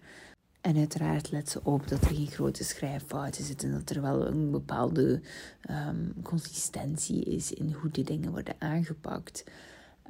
En 0.61 0.77
uiteraard 0.77 1.31
let 1.31 1.49
ze 1.49 1.61
op 1.65 1.89
dat 1.89 2.01
er 2.01 2.15
geen 2.15 2.27
grote 2.27 2.65
schrijffouten 2.65 3.45
zitten. 3.45 3.69
En 3.69 3.75
dat 3.75 3.91
er 3.91 4.03
wel 4.03 4.27
een 4.27 4.51
bepaalde 4.51 5.21
um, 5.71 6.15
consistentie 6.23 7.25
is 7.25 7.53
in 7.53 7.73
hoe 7.73 7.91
de 7.91 8.03
dingen 8.03 8.31
worden 8.31 8.55
aangepakt. 8.59 9.45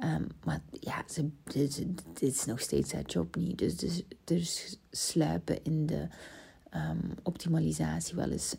Um, 0.03 0.27
maar 0.43 0.61
ja, 0.71 1.03
ze, 1.07 1.29
dit, 1.43 1.85
is 2.19 2.45
nog 2.45 2.59
steeds 2.59 2.93
haar 2.93 3.05
job 3.05 3.35
niet. 3.35 3.57
Dus, 3.57 3.75
dus, 3.75 4.03
dus 4.23 4.79
sluipen 4.89 5.63
in 5.63 5.85
de 5.85 6.07
um, 6.75 7.11
optimalisatie 7.23 8.15
wel 8.15 8.29
eens 8.29 8.55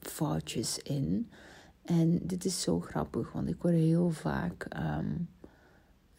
foutjes 0.00 0.78
in. 0.78 1.30
En 1.84 2.18
dit 2.22 2.44
is 2.44 2.60
zo 2.60 2.80
grappig, 2.80 3.32
want 3.32 3.48
ik 3.48 3.62
word 3.62 3.74
heel 3.74 4.10
vaak 4.10 4.66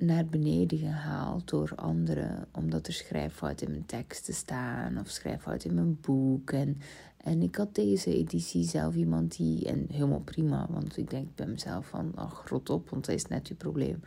naar 0.05 0.25
beneden 0.25 0.77
gehaald 0.77 1.49
door 1.49 1.71
anderen, 1.75 2.47
omdat 2.51 2.87
er 2.87 2.93
schrijffouten 2.93 3.65
in 3.65 3.71
mijn 3.71 3.85
teksten 3.85 4.33
staan 4.33 4.99
of 4.99 5.09
schrijffouten 5.09 5.69
in 5.69 5.75
mijn 5.75 5.97
boek. 6.01 6.51
En, 6.51 6.77
en 7.17 7.41
ik 7.41 7.55
had 7.55 7.75
deze 7.75 8.15
editie 8.15 8.63
zelf 8.63 8.95
iemand 8.95 9.37
die, 9.37 9.65
en 9.65 9.85
helemaal 9.91 10.19
prima, 10.19 10.67
want 10.69 10.97
ik 10.97 11.09
denk 11.09 11.35
bij 11.35 11.47
mezelf 11.47 11.87
van, 11.87 12.11
ach, 12.15 12.49
rot 12.49 12.69
op, 12.69 12.89
want 12.89 13.05
dat 13.05 13.15
is 13.15 13.25
net 13.25 13.47
je 13.47 13.55
probleem. 13.55 13.99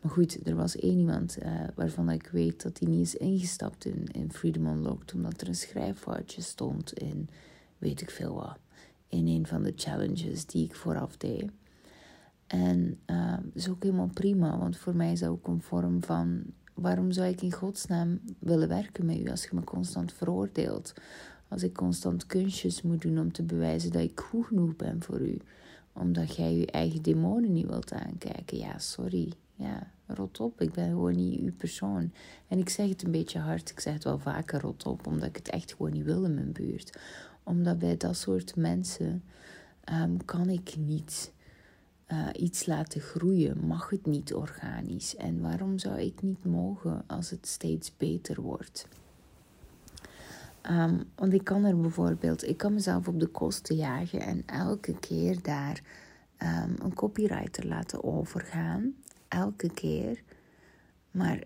Maar 0.00 0.12
goed, 0.12 0.46
er 0.46 0.56
was 0.56 0.76
één 0.76 0.98
iemand 0.98 1.38
uh, 1.42 1.50
waarvan 1.74 2.10
ik 2.10 2.28
weet 2.32 2.62
dat 2.62 2.78
hij 2.78 2.88
niet 2.88 3.06
is 3.06 3.16
ingestapt 3.16 3.84
in, 3.84 4.06
in 4.12 4.32
Freedom 4.32 4.66
Unlocked, 4.66 5.14
omdat 5.14 5.40
er 5.40 5.48
een 5.48 5.54
schrijffoutje 5.54 6.42
stond 6.42 6.92
in, 6.92 7.28
weet 7.78 8.00
ik 8.00 8.10
veel 8.10 8.34
wat, 8.34 8.58
in 9.08 9.26
een 9.26 9.46
van 9.46 9.62
de 9.62 9.72
challenges 9.76 10.46
die 10.46 10.64
ik 10.64 10.74
vooraf 10.74 11.16
deed. 11.16 11.50
En 12.54 12.98
uh, 13.06 13.36
is 13.52 13.68
ook 13.68 13.82
helemaal 13.82 14.10
prima, 14.14 14.58
want 14.58 14.76
voor 14.76 14.96
mij 14.96 15.12
is 15.12 15.20
dat 15.20 15.28
ook 15.28 15.48
een 15.48 15.62
vorm 15.62 16.04
van: 16.04 16.42
waarom 16.74 17.12
zou 17.12 17.28
ik 17.28 17.42
in 17.42 17.52
godsnaam 17.52 18.20
willen 18.38 18.68
werken 18.68 19.06
met 19.06 19.18
u 19.18 19.30
als 19.30 19.42
je 19.42 19.48
me 19.52 19.64
constant 19.64 20.12
veroordeelt? 20.12 20.94
Als 21.48 21.62
ik 21.62 21.74
constant 21.74 22.26
kunstjes 22.26 22.82
moet 22.82 23.02
doen 23.02 23.18
om 23.18 23.32
te 23.32 23.42
bewijzen 23.42 23.92
dat 23.92 24.02
ik 24.02 24.20
goed 24.20 24.46
genoeg 24.46 24.76
ben 24.76 25.02
voor 25.02 25.20
u, 25.20 25.38
omdat 25.92 26.36
jij 26.36 26.54
je 26.54 26.66
eigen 26.66 27.02
demonen 27.02 27.52
niet 27.52 27.66
wilt 27.66 27.92
aankijken. 27.92 28.58
Ja, 28.58 28.78
sorry. 28.78 29.32
Ja, 29.54 29.90
rot 30.06 30.40
op. 30.40 30.60
Ik 30.60 30.72
ben 30.72 30.88
gewoon 30.88 31.16
niet 31.16 31.40
uw 31.40 31.52
persoon. 31.52 32.12
En 32.48 32.58
ik 32.58 32.68
zeg 32.68 32.88
het 32.88 33.02
een 33.02 33.10
beetje 33.10 33.38
hard. 33.38 33.70
Ik 33.70 33.80
zeg 33.80 33.94
het 33.94 34.04
wel 34.04 34.18
vaker 34.18 34.60
rot 34.60 34.86
op, 34.86 35.06
omdat 35.06 35.28
ik 35.28 35.36
het 35.36 35.48
echt 35.48 35.74
gewoon 35.74 35.92
niet 35.92 36.04
wil 36.04 36.24
in 36.24 36.34
mijn 36.34 36.52
buurt. 36.52 36.98
Omdat 37.42 37.78
bij 37.78 37.96
dat 37.96 38.16
soort 38.16 38.56
mensen 38.56 39.22
um, 39.92 40.24
kan 40.24 40.48
ik 40.48 40.76
niet 40.78 41.32
uh, 42.08 42.28
iets 42.32 42.66
laten 42.66 43.00
groeien, 43.00 43.66
mag 43.66 43.90
het 43.90 44.06
niet 44.06 44.34
organisch. 44.34 45.16
En 45.16 45.40
waarom 45.40 45.78
zou 45.78 46.00
ik 46.00 46.22
niet 46.22 46.44
mogen 46.44 47.04
als 47.06 47.30
het 47.30 47.46
steeds 47.46 47.96
beter 47.96 48.40
wordt? 48.40 48.88
Um, 50.70 51.02
want 51.14 51.32
ik 51.32 51.44
kan 51.44 51.64
er 51.64 51.80
bijvoorbeeld, 51.80 52.48
ik 52.48 52.56
kan 52.56 52.74
mezelf 52.74 53.08
op 53.08 53.20
de 53.20 53.26
kosten 53.26 53.76
jagen 53.76 54.20
en 54.20 54.42
elke 54.46 54.98
keer 54.98 55.42
daar 55.42 55.82
um, 56.38 56.74
een 56.82 56.94
copywriter 56.94 57.66
laten 57.66 58.04
overgaan. 58.04 58.94
Elke 59.28 59.70
keer. 59.70 60.22
Maar 61.10 61.42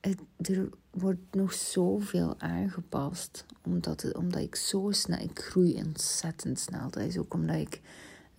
het, 0.00 0.20
er 0.36 0.68
wordt 0.90 1.34
nog 1.34 1.52
zoveel 1.52 2.40
aangepast. 2.40 3.46
Omdat, 3.62 4.02
het, 4.02 4.16
omdat 4.16 4.40
ik 4.40 4.54
zo 4.54 4.90
snel, 4.90 5.18
ik 5.18 5.38
groei 5.38 5.82
ontzettend 5.86 6.58
snel. 6.58 6.90
Dat 6.90 7.02
is 7.02 7.18
ook 7.18 7.34
omdat 7.34 7.56
ik 7.56 7.80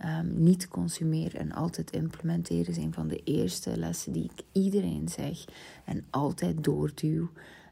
Um, 0.06 0.44
niet 0.44 0.68
consumeren 0.68 1.40
en 1.40 1.52
altijd 1.52 1.92
implementeren 1.92 2.68
is 2.68 2.78
een 2.78 2.94
van 2.94 3.08
de 3.08 3.22
eerste 3.24 3.78
lessen 3.78 4.12
die 4.12 4.24
ik 4.24 4.44
iedereen 4.52 5.10
zeg 5.10 5.46
en 5.86 6.06
altijd 6.10 6.64
doorduw. 6.64 7.30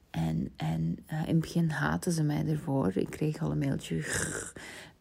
En, 0.10 0.52
en 0.56 0.98
uh, 1.12 1.20
in 1.20 1.28
het 1.28 1.40
begin 1.40 1.70
haten 1.70 2.12
ze 2.12 2.24
mij 2.24 2.46
ervoor. 2.48 2.92
Ik 2.96 3.10
kreeg 3.10 3.42
al 3.42 3.52
een 3.52 3.58
mailtje. 3.58 3.96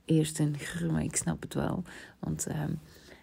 eerst 0.05 0.39
een 0.39 0.59
grrr, 0.59 0.93
maar 0.93 1.03
ik 1.03 1.17
snap 1.17 1.43
het 1.43 1.55
wel. 1.55 1.83
Want 2.19 2.47
um, 2.49 2.79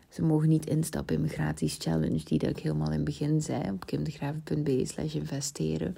ze 0.10 0.22
mogen 0.22 0.50
niet 0.50 0.66
instappen 0.66 1.16
in 1.16 1.22
mijn 1.22 1.34
gratis 1.34 1.78
challenge, 1.80 2.24
die 2.24 2.40
dat 2.40 2.50
ik 2.50 2.60
helemaal 2.60 2.88
in 2.88 2.94
het 2.96 3.04
begin 3.04 3.42
zei 3.42 3.72
op 3.72 3.86
kimdegraven.be 3.86 4.86
slash 4.86 5.16
investeren. 5.16 5.96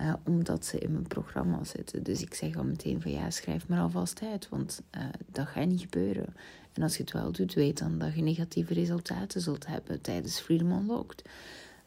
Uh, 0.00 0.14
omdat 0.24 0.64
ze 0.64 0.78
in 0.78 0.92
mijn 0.92 1.06
programma 1.06 1.64
zitten. 1.64 2.02
Dus 2.02 2.22
ik 2.22 2.34
zeg 2.34 2.56
al 2.56 2.64
meteen 2.64 3.00
van 3.00 3.10
ja, 3.10 3.30
schrijf 3.30 3.68
maar 3.68 3.80
alvast 3.80 4.22
uit, 4.22 4.48
want 4.48 4.82
uh, 4.96 5.02
dat 5.32 5.46
gaat 5.46 5.66
niet 5.66 5.80
gebeuren. 5.80 6.34
En 6.80 6.86
als 6.86 6.96
je 6.96 7.02
het 7.02 7.12
wel 7.12 7.32
doet, 7.32 7.54
weet 7.54 7.78
dan 7.78 7.98
dat 7.98 8.14
je 8.14 8.22
negatieve 8.22 8.74
resultaten 8.74 9.40
zult 9.40 9.66
hebben 9.66 10.00
tijdens 10.00 10.40
Freedom 10.40 10.72
Unlocked. 10.72 11.22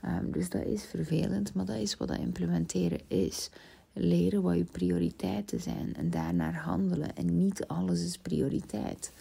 Um, 0.06 0.32
dus 0.32 0.50
dat 0.50 0.66
is 0.66 0.84
vervelend, 0.84 1.54
maar 1.54 1.66
dat 1.66 1.76
is 1.76 1.98
wat 1.98 2.08
dat 2.08 2.18
implementeren 2.18 3.00
is. 3.08 3.50
Leren 3.94 4.42
wat 4.42 4.56
je 4.56 4.64
prioriteiten 4.64 5.60
zijn 5.60 5.96
en 5.96 6.10
daarnaar 6.10 6.56
handelen. 6.56 7.16
En 7.16 7.38
niet 7.38 7.68
alles 7.68 8.06
is 8.06 8.18
prioriteit. 8.18 9.12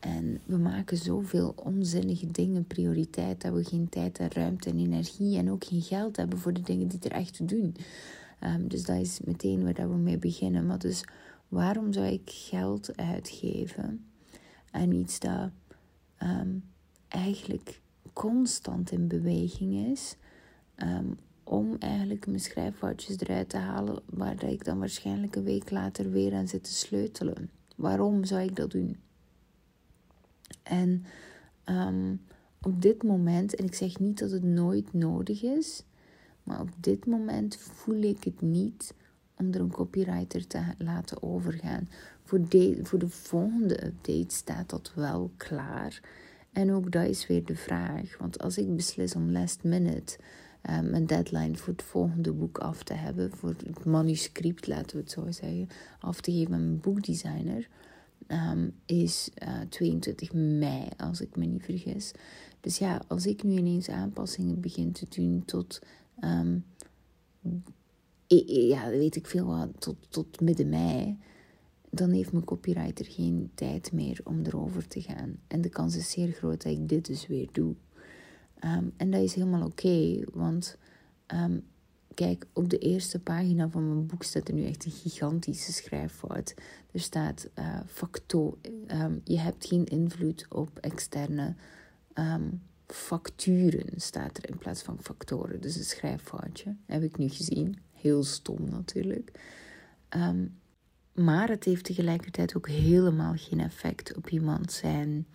En 0.00 0.40
we 0.46 0.56
maken 0.56 0.96
zoveel 0.96 1.52
onzinnige 1.56 2.30
dingen 2.30 2.66
prioriteit 2.66 3.42
dat 3.42 3.52
we 3.52 3.64
geen 3.64 3.88
tijd 3.88 4.18
en 4.18 4.32
ruimte 4.32 4.70
en 4.70 4.78
energie 4.78 5.38
en 5.38 5.50
ook 5.50 5.64
geen 5.64 5.82
geld 5.82 6.16
hebben 6.16 6.38
voor 6.38 6.52
de 6.52 6.62
dingen 6.62 6.88
die 6.88 7.00
er 7.02 7.12
echt 7.12 7.36
te 7.36 7.44
doen. 7.44 7.76
Um, 8.44 8.68
dus 8.68 8.84
dat 8.84 9.00
is 9.00 9.20
meteen 9.24 9.64
waar 9.64 9.90
we 9.90 9.96
mee 9.96 10.18
beginnen. 10.18 10.66
Maar 10.66 10.78
dus 10.78 11.04
waarom 11.48 11.92
zou 11.92 12.06
ik 12.06 12.22
geld 12.24 12.96
uitgeven 12.96 14.07
aan 14.78 14.92
iets 14.92 15.18
dat 15.18 15.50
um, 16.22 16.64
eigenlijk 17.08 17.80
constant 18.12 18.90
in 18.90 19.08
beweging 19.08 19.90
is. 19.90 20.16
Um, 20.76 21.18
om 21.44 21.76
eigenlijk 21.78 22.26
mijn 22.26 22.40
schrijffoutjes 22.40 23.18
eruit 23.18 23.48
te 23.48 23.56
halen, 23.56 24.02
waar 24.06 24.44
ik 24.44 24.64
dan 24.64 24.78
waarschijnlijk 24.78 25.36
een 25.36 25.44
week 25.44 25.70
later 25.70 26.10
weer 26.10 26.34
aan 26.34 26.48
zit 26.48 26.64
te 26.64 26.72
sleutelen. 26.72 27.50
Waarom 27.76 28.24
zou 28.24 28.42
ik 28.42 28.56
dat 28.56 28.70
doen? 28.70 28.96
En 30.62 31.04
um, 31.64 32.20
op 32.62 32.82
dit 32.82 33.02
moment, 33.02 33.54
en 33.54 33.64
ik 33.64 33.74
zeg 33.74 33.98
niet 33.98 34.18
dat 34.18 34.30
het 34.30 34.42
nooit 34.42 34.92
nodig 34.92 35.42
is, 35.42 35.84
maar 36.42 36.60
op 36.60 36.70
dit 36.80 37.06
moment 37.06 37.56
voel 37.56 38.02
ik 38.02 38.24
het 38.24 38.40
niet 38.40 38.94
om 39.36 39.52
er 39.52 39.60
een 39.60 39.72
copywriter 39.72 40.46
te 40.46 40.62
laten 40.78 41.22
overgaan. 41.22 41.88
Voor 42.28 42.48
de, 42.48 42.78
voor 42.82 42.98
de 42.98 43.08
volgende 43.08 43.86
update 43.86 44.34
staat 44.34 44.70
dat 44.70 44.92
wel 44.94 45.30
klaar. 45.36 46.00
En 46.52 46.72
ook 46.72 46.92
dat 46.92 47.06
is 47.06 47.26
weer 47.26 47.44
de 47.44 47.54
vraag. 47.54 48.16
Want 48.18 48.38
als 48.38 48.58
ik 48.58 48.76
beslis 48.76 49.14
om 49.14 49.32
last 49.32 49.64
minute 49.64 50.18
um, 50.70 50.94
een 50.94 51.06
deadline 51.06 51.56
voor 51.56 51.72
het 51.72 51.82
volgende 51.82 52.32
boek 52.32 52.58
af 52.58 52.82
te 52.82 52.94
hebben, 52.94 53.30
voor 53.30 53.48
het 53.48 53.84
manuscript, 53.84 54.66
laten 54.66 54.96
we 54.96 55.02
het 55.02 55.10
zo 55.10 55.30
zeggen, 55.30 55.68
af 56.00 56.20
te 56.20 56.32
geven 56.32 56.54
aan 56.54 56.64
mijn 56.64 56.80
boekdesigner, 56.80 57.68
um, 58.26 58.74
is 58.86 59.30
uh, 59.42 59.60
eh, 59.60 59.68
22 59.68 60.32
mei, 60.32 60.88
als 60.96 61.20
ik 61.20 61.36
me 61.36 61.44
niet 61.44 61.64
vergis. 61.64 62.12
Dus 62.60 62.78
ja, 62.78 63.02
als 63.06 63.26
ik 63.26 63.42
nu 63.42 63.56
ineens 63.56 63.88
aanpassingen 63.88 64.60
begin 64.60 64.92
te 64.92 65.06
doen 65.08 65.42
tot 65.44 65.78
um, 66.24 66.64
ja, 68.46 68.88
weet 68.88 69.16
ik 69.16 69.26
veel 69.26 69.46
wat, 69.46 69.68
tot, 69.78 69.96
tot 70.08 70.40
midden 70.40 70.68
mei, 70.68 71.18
dan 71.90 72.10
heeft 72.10 72.32
mijn 72.32 72.44
copywriter 72.44 73.06
geen 73.06 73.50
tijd 73.54 73.92
meer 73.92 74.20
om 74.24 74.42
erover 74.44 74.88
te 74.88 75.00
gaan. 75.00 75.36
En 75.46 75.60
de 75.60 75.68
kans 75.68 75.96
is 75.96 76.10
zeer 76.10 76.32
groot 76.32 76.62
dat 76.62 76.72
ik 76.72 76.88
dit 76.88 77.06
dus 77.06 77.26
weer 77.26 77.48
doe. 77.52 77.74
Um, 78.64 78.92
en 78.96 79.10
dat 79.10 79.22
is 79.22 79.34
helemaal 79.34 79.66
oké, 79.66 80.20
want 80.32 80.76
um, 81.34 81.64
kijk, 82.14 82.46
op 82.52 82.68
de 82.68 82.78
eerste 82.78 83.20
pagina 83.20 83.68
van 83.68 83.88
mijn 83.88 84.06
boek 84.06 84.22
staat 84.22 84.48
er 84.48 84.54
nu 84.54 84.64
echt 84.64 84.84
een 84.84 84.90
gigantische 84.90 85.72
schrijffout. 85.72 86.54
Er 86.92 87.00
staat 87.00 87.48
uh, 87.58 87.80
facto, 87.86 88.58
um, 88.92 89.20
je 89.24 89.38
hebt 89.38 89.66
geen 89.66 89.84
invloed 89.84 90.46
op 90.48 90.78
externe 90.78 91.54
facturen, 92.86 93.86
staat 93.96 94.36
er 94.36 94.50
in 94.50 94.58
plaats 94.58 94.82
van 94.82 94.98
factoren. 95.00 95.60
Dus 95.60 95.76
een 95.76 95.84
schrijffoutje, 95.84 96.76
heb 96.86 97.02
ik 97.02 97.18
nu 97.18 97.28
gezien 97.28 97.76
Heel 98.00 98.24
stom 98.24 98.70
natuurlijk. 98.70 99.30
Ehm, 100.08 100.46
maar 101.18 101.48
het 101.48 101.64
heeft 101.64 101.84
tegelijkertijd 101.84 102.56
ook 102.56 102.68
helemaal 102.68 103.34
geen 103.36 103.60
effect 103.60 104.16
op 104.16 104.28
iemand 104.28 104.72
zijn 104.72 105.26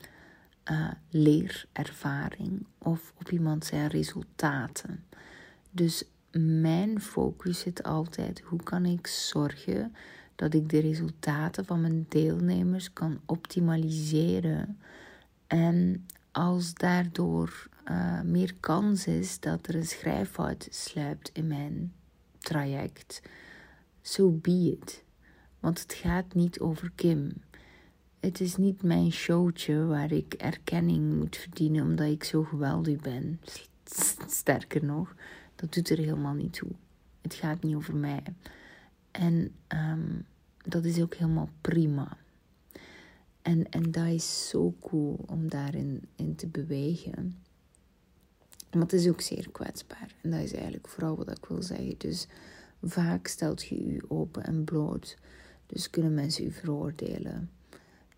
uh, 0.71 0.91
leerervaring 1.09 2.65
of 2.77 3.13
op 3.19 3.31
iemand 3.31 3.65
zijn 3.65 3.87
resultaten. 3.87 5.03
Dus 5.71 6.03
mijn 6.31 7.01
focus 7.01 7.59
zit 7.59 7.83
altijd: 7.83 8.39
hoe 8.39 8.63
kan 8.63 8.85
ik 8.85 9.07
zorgen 9.07 9.95
dat 10.35 10.53
ik 10.53 10.69
de 10.69 10.79
resultaten 10.79 11.65
van 11.65 11.81
mijn 11.81 12.05
deelnemers 12.09 12.93
kan 12.93 13.21
optimaliseren? 13.25 14.79
En 15.47 16.07
als 16.31 16.73
daardoor 16.73 17.67
uh, 17.91 18.21
meer 18.21 18.53
kans 18.59 19.07
is 19.07 19.39
dat 19.39 19.67
er 19.67 19.75
een 19.75 19.85
schrijffout 19.85 20.67
sluipt 20.71 21.29
in 21.33 21.47
mijn 21.47 21.93
traject, 22.37 23.21
so 24.01 24.29
be. 24.29 24.77
Want 25.63 25.81
het 25.81 25.93
gaat 25.93 26.33
niet 26.33 26.59
over 26.59 26.91
Kim. 26.95 27.31
Het 28.19 28.39
is 28.39 28.55
niet 28.55 28.81
mijn 28.81 29.11
showtje 29.11 29.85
waar 29.85 30.11
ik 30.11 30.33
erkenning 30.33 31.13
moet 31.13 31.37
verdienen 31.37 31.83
omdat 31.83 32.07
ik 32.07 32.23
zo 32.23 32.43
geweldig 32.43 33.01
ben. 33.01 33.39
Sterker 34.27 34.85
nog, 34.85 35.15
dat 35.55 35.73
doet 35.73 35.89
er 35.89 35.97
helemaal 35.97 36.33
niet 36.33 36.53
toe. 36.53 36.69
Het 37.21 37.33
gaat 37.33 37.63
niet 37.63 37.75
over 37.75 37.95
mij. 37.95 38.23
En 39.11 39.51
um, 39.67 40.25
dat 40.65 40.85
is 40.85 41.01
ook 41.01 41.15
helemaal 41.15 41.49
prima. 41.61 42.17
En, 43.41 43.69
en 43.69 43.91
dat 43.91 44.07
is 44.07 44.49
zo 44.49 44.75
cool 44.81 45.23
om 45.25 45.49
daarin 45.49 46.01
in 46.15 46.35
te 46.35 46.47
bewegen. 46.47 47.37
Maar 48.71 48.81
het 48.81 48.93
is 48.93 49.07
ook 49.07 49.21
zeer 49.21 49.51
kwetsbaar. 49.51 50.15
En 50.21 50.31
dat 50.31 50.39
is 50.39 50.53
eigenlijk 50.53 50.87
vooral 50.87 51.15
wat 51.15 51.37
ik 51.37 51.45
wil 51.45 51.61
zeggen. 51.61 51.95
Dus 51.97 52.27
vaak 52.81 53.27
stelt 53.27 53.63
je 53.63 53.93
je 53.93 54.03
open 54.07 54.43
en 54.43 54.63
bloot. 54.63 55.17
Dus 55.73 55.89
kunnen 55.89 56.13
mensen 56.13 56.45
u 56.45 56.51
veroordelen. 56.51 57.49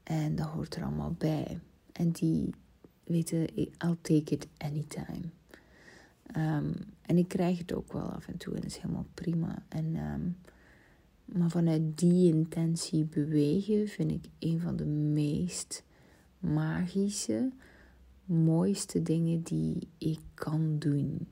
En 0.04 0.36
dat 0.36 0.48
hoort 0.48 0.76
er 0.76 0.84
allemaal 0.84 1.16
bij. 1.18 1.60
En 1.92 2.12
die 2.12 2.50
weten, 3.04 3.56
I'll 3.56 3.98
take 4.02 4.34
it 4.34 4.48
anytime. 4.58 5.22
Um, 6.38 6.74
en 7.02 7.18
ik 7.18 7.28
krijg 7.28 7.58
het 7.58 7.74
ook 7.74 7.94
wel 7.94 8.12
af 8.12 8.28
en 8.28 8.38
toe 8.38 8.56
en 8.56 8.64
is 8.64 8.78
helemaal 8.78 9.06
prima. 9.14 9.64
En, 9.68 9.96
um, 9.96 10.38
maar 11.26 11.50
vanuit 11.50 11.98
die 11.98 12.34
intentie 12.34 13.06
bewegen 13.06 13.88
vind 13.88 14.12
ik 14.12 14.26
een 14.40 14.60
van 14.60 14.76
de 14.76 14.86
meest 14.86 15.84
magische, 16.40 17.52
mooiste 18.26 19.02
dingen 19.02 19.42
die 19.42 19.88
ik 19.98 20.20
kan 20.34 20.80
doen. 20.80 21.28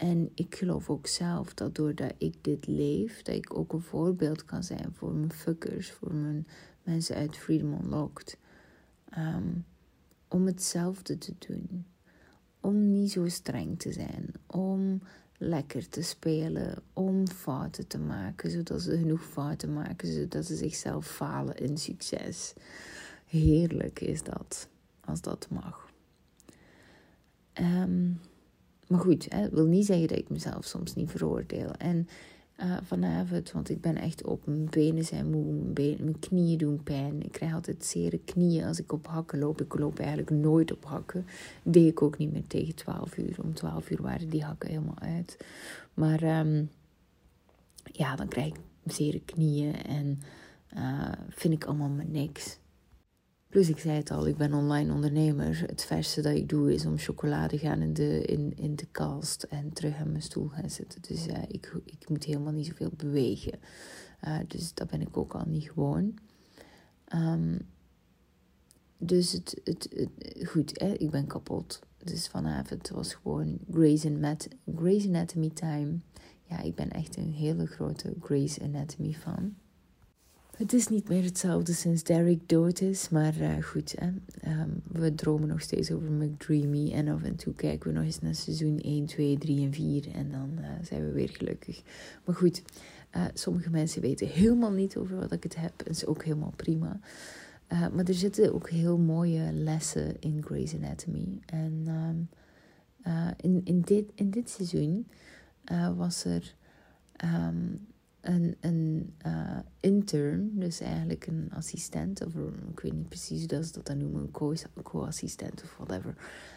En 0.00 0.30
ik 0.34 0.54
geloof 0.54 0.90
ook 0.90 1.06
zelf 1.06 1.54
dat 1.54 1.74
doordat 1.74 2.12
ik 2.18 2.34
dit 2.40 2.66
leef, 2.66 3.22
dat 3.22 3.34
ik 3.34 3.58
ook 3.58 3.72
een 3.72 3.80
voorbeeld 3.80 4.44
kan 4.44 4.62
zijn 4.62 4.92
voor 4.92 5.12
mijn 5.12 5.32
fuckers, 5.32 5.90
voor 5.90 6.14
mijn 6.14 6.46
mensen 6.82 7.16
uit 7.16 7.36
Freedom 7.36 7.72
Unlocked. 7.72 8.38
Um, 9.18 9.64
om 10.28 10.46
hetzelfde 10.46 11.18
te 11.18 11.34
doen. 11.38 11.86
Om 12.60 12.90
niet 12.90 13.10
zo 13.10 13.28
streng 13.28 13.78
te 13.78 13.92
zijn. 13.92 14.32
Om 14.46 15.02
lekker 15.38 15.88
te 15.88 16.02
spelen. 16.02 16.82
Om 16.92 17.28
fouten 17.28 17.86
te 17.86 17.98
maken. 17.98 18.50
Zodat 18.50 18.82
ze 18.82 18.96
genoeg 18.96 19.24
fouten 19.24 19.72
maken. 19.72 20.12
Zodat 20.12 20.46
ze 20.46 20.56
zichzelf 20.56 21.06
falen 21.06 21.56
in 21.56 21.78
succes. 21.78 22.52
Heerlijk 23.26 24.00
is 24.00 24.22
dat. 24.22 24.68
Als 25.00 25.20
dat 25.20 25.46
mag. 25.50 25.90
Um, 27.54 28.20
maar 28.90 29.00
goed, 29.00 29.26
het 29.28 29.52
wil 29.52 29.66
niet 29.66 29.86
zeggen 29.86 30.08
dat 30.08 30.18
ik 30.18 30.28
mezelf 30.28 30.64
soms 30.64 30.94
niet 30.94 31.10
veroordeel. 31.10 31.72
En 31.72 32.08
uh, 32.60 32.76
vanavond, 32.82 33.52
want 33.52 33.70
ik 33.70 33.80
ben 33.80 33.96
echt 33.96 34.24
op 34.24 34.46
mijn 34.46 34.66
benen 34.70 35.04
zijn 35.04 35.30
moe, 35.30 35.44
mijn, 35.74 35.96
mijn 36.00 36.18
knieën 36.18 36.58
doen 36.58 36.82
pijn. 36.82 37.22
Ik 37.22 37.32
krijg 37.32 37.54
altijd 37.54 37.84
zere 37.84 38.18
knieën 38.24 38.64
als 38.64 38.78
ik 38.78 38.92
op 38.92 39.06
hakken 39.06 39.38
loop. 39.38 39.60
Ik 39.60 39.78
loop 39.78 39.98
eigenlijk 39.98 40.30
nooit 40.30 40.72
op 40.72 40.84
hakken. 40.84 41.26
deed 41.62 41.90
ik 41.90 42.02
ook 42.02 42.18
niet 42.18 42.32
meer 42.32 42.46
tegen 42.46 42.74
12 42.74 43.16
uur. 43.16 43.36
Om 43.42 43.54
12 43.54 43.90
uur 43.90 44.02
waren 44.02 44.28
die 44.28 44.44
hakken 44.44 44.68
helemaal 44.68 44.98
uit. 44.98 45.36
Maar 45.94 46.40
um, 46.46 46.70
ja, 47.92 48.16
dan 48.16 48.28
krijg 48.28 48.46
ik 48.46 48.60
zere 48.84 49.20
knieën 49.24 49.74
en 49.74 50.20
uh, 50.76 51.12
vind 51.28 51.54
ik 51.54 51.64
allemaal 51.64 51.88
maar 51.88 52.08
niks. 52.08 52.58
Plus, 53.50 53.68
ik 53.68 53.78
zei 53.78 53.96
het 53.96 54.10
al, 54.10 54.26
ik 54.26 54.36
ben 54.36 54.54
online 54.54 54.92
ondernemer. 54.92 55.62
Het 55.66 55.84
verste 55.84 56.20
dat 56.20 56.34
ik 56.34 56.48
doe 56.48 56.74
is 56.74 56.86
om 56.86 56.98
chocolade 56.98 57.58
gaan 57.58 57.82
in 57.82 57.92
de, 57.92 58.22
in, 58.22 58.52
in 58.56 58.76
de 58.76 58.86
kast 58.90 59.42
en 59.42 59.72
terug 59.72 59.96
aan 59.96 60.10
mijn 60.10 60.22
stoel 60.22 60.48
gaan 60.48 60.70
zitten. 60.70 61.02
Dus 61.02 61.26
uh, 61.26 61.42
ik, 61.48 61.74
ik 61.84 62.08
moet 62.08 62.24
helemaal 62.24 62.52
niet 62.52 62.66
zoveel 62.66 62.92
bewegen. 62.96 63.58
Uh, 64.24 64.38
dus 64.46 64.74
dat 64.74 64.90
ben 64.90 65.00
ik 65.00 65.16
ook 65.16 65.34
al 65.34 65.44
niet 65.46 65.70
gewoon. 65.70 66.14
Um, 67.14 67.58
dus 68.98 69.32
het, 69.32 69.60
het, 69.64 69.88
het 69.90 70.48
goed, 70.48 70.80
hè, 70.80 70.92
ik 70.92 71.10
ben 71.10 71.26
kapot. 71.26 71.80
Dus 71.98 72.28
vanavond 72.28 72.88
was 72.88 73.14
gewoon 73.14 73.58
Grey's, 73.70 74.06
Grey's 74.76 75.06
Anatomy 75.06 75.48
time. 75.48 75.98
Ja, 76.44 76.60
ik 76.60 76.74
ben 76.74 76.90
echt 76.90 77.16
een 77.16 77.32
hele 77.32 77.66
grote 77.66 78.14
Grey's 78.20 78.60
Anatomy 78.60 79.12
fan. 79.12 79.54
Het 80.60 80.72
is 80.72 80.88
niet 80.88 81.08
meer 81.08 81.24
hetzelfde 81.24 81.72
sinds 81.72 82.02
Derek 82.02 82.48
dood 82.48 82.80
is, 82.80 83.08
maar 83.08 83.36
uh, 83.40 83.62
goed, 83.62 83.94
hè? 83.98 84.06
Um, 84.60 84.82
we 84.92 85.14
dromen 85.14 85.48
nog 85.48 85.60
steeds 85.60 85.90
over 85.90 86.12
McDreamy 86.12 86.92
en 86.92 87.08
af 87.08 87.22
en 87.22 87.36
toe 87.36 87.54
kijken 87.54 87.88
we 87.88 87.94
nog 87.96 88.04
eens 88.04 88.20
naar 88.20 88.34
seizoen 88.34 88.78
1, 88.78 89.06
2, 89.06 89.38
3 89.38 89.64
en 89.64 89.72
4 89.72 90.14
en 90.14 90.30
dan 90.30 90.50
uh, 90.58 90.66
zijn 90.82 91.06
we 91.06 91.12
weer 91.12 91.28
gelukkig. 91.28 91.82
Maar 92.24 92.34
goed, 92.34 92.62
uh, 93.16 93.24
sommige 93.34 93.70
mensen 93.70 94.02
weten 94.02 94.26
helemaal 94.26 94.72
niet 94.72 94.96
over 94.96 95.16
wat 95.16 95.32
ik 95.32 95.42
het 95.42 95.56
heb, 95.56 95.72
dat 95.76 95.88
is 95.88 96.06
ook 96.06 96.24
helemaal 96.24 96.52
prima. 96.56 97.00
maar 97.68 98.04
er 98.04 98.14
zitten 98.14 98.54
ook 98.54 98.70
heel 98.70 98.98
mooie 98.98 99.52
lessen 99.52 100.20
in 100.20 100.42
Grey's 100.44 100.74
Anatomy. 100.74 101.38
En 101.46 101.86
um, 101.88 102.28
in, 103.36 103.60
in, 103.64 103.80
dit, 103.80 104.04
in 104.14 104.30
dit 104.30 104.50
seizoen 104.50 105.06
was 105.96 106.24
er... 106.24 106.54
Um, 107.24 107.88
een, 108.20 108.56
een 108.60 109.14
uh, 109.26 109.58
intern, 109.80 110.50
dus 110.54 110.80
eigenlijk 110.80 111.26
een 111.26 111.50
assistent, 111.54 112.26
of 112.26 112.34
ik 112.70 112.80
weet 112.80 112.92
niet 112.92 113.08
precies 113.08 113.46
hoe 113.52 113.64
ze 113.64 113.72
dat 113.72 113.86
dan 113.86 113.98
noemen, 113.98 114.30
een 114.74 114.82
co-assistent 114.82 115.62
of 115.62 115.76
whatever. 115.76 116.16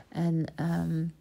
En 0.09 0.45
um, 0.55 1.13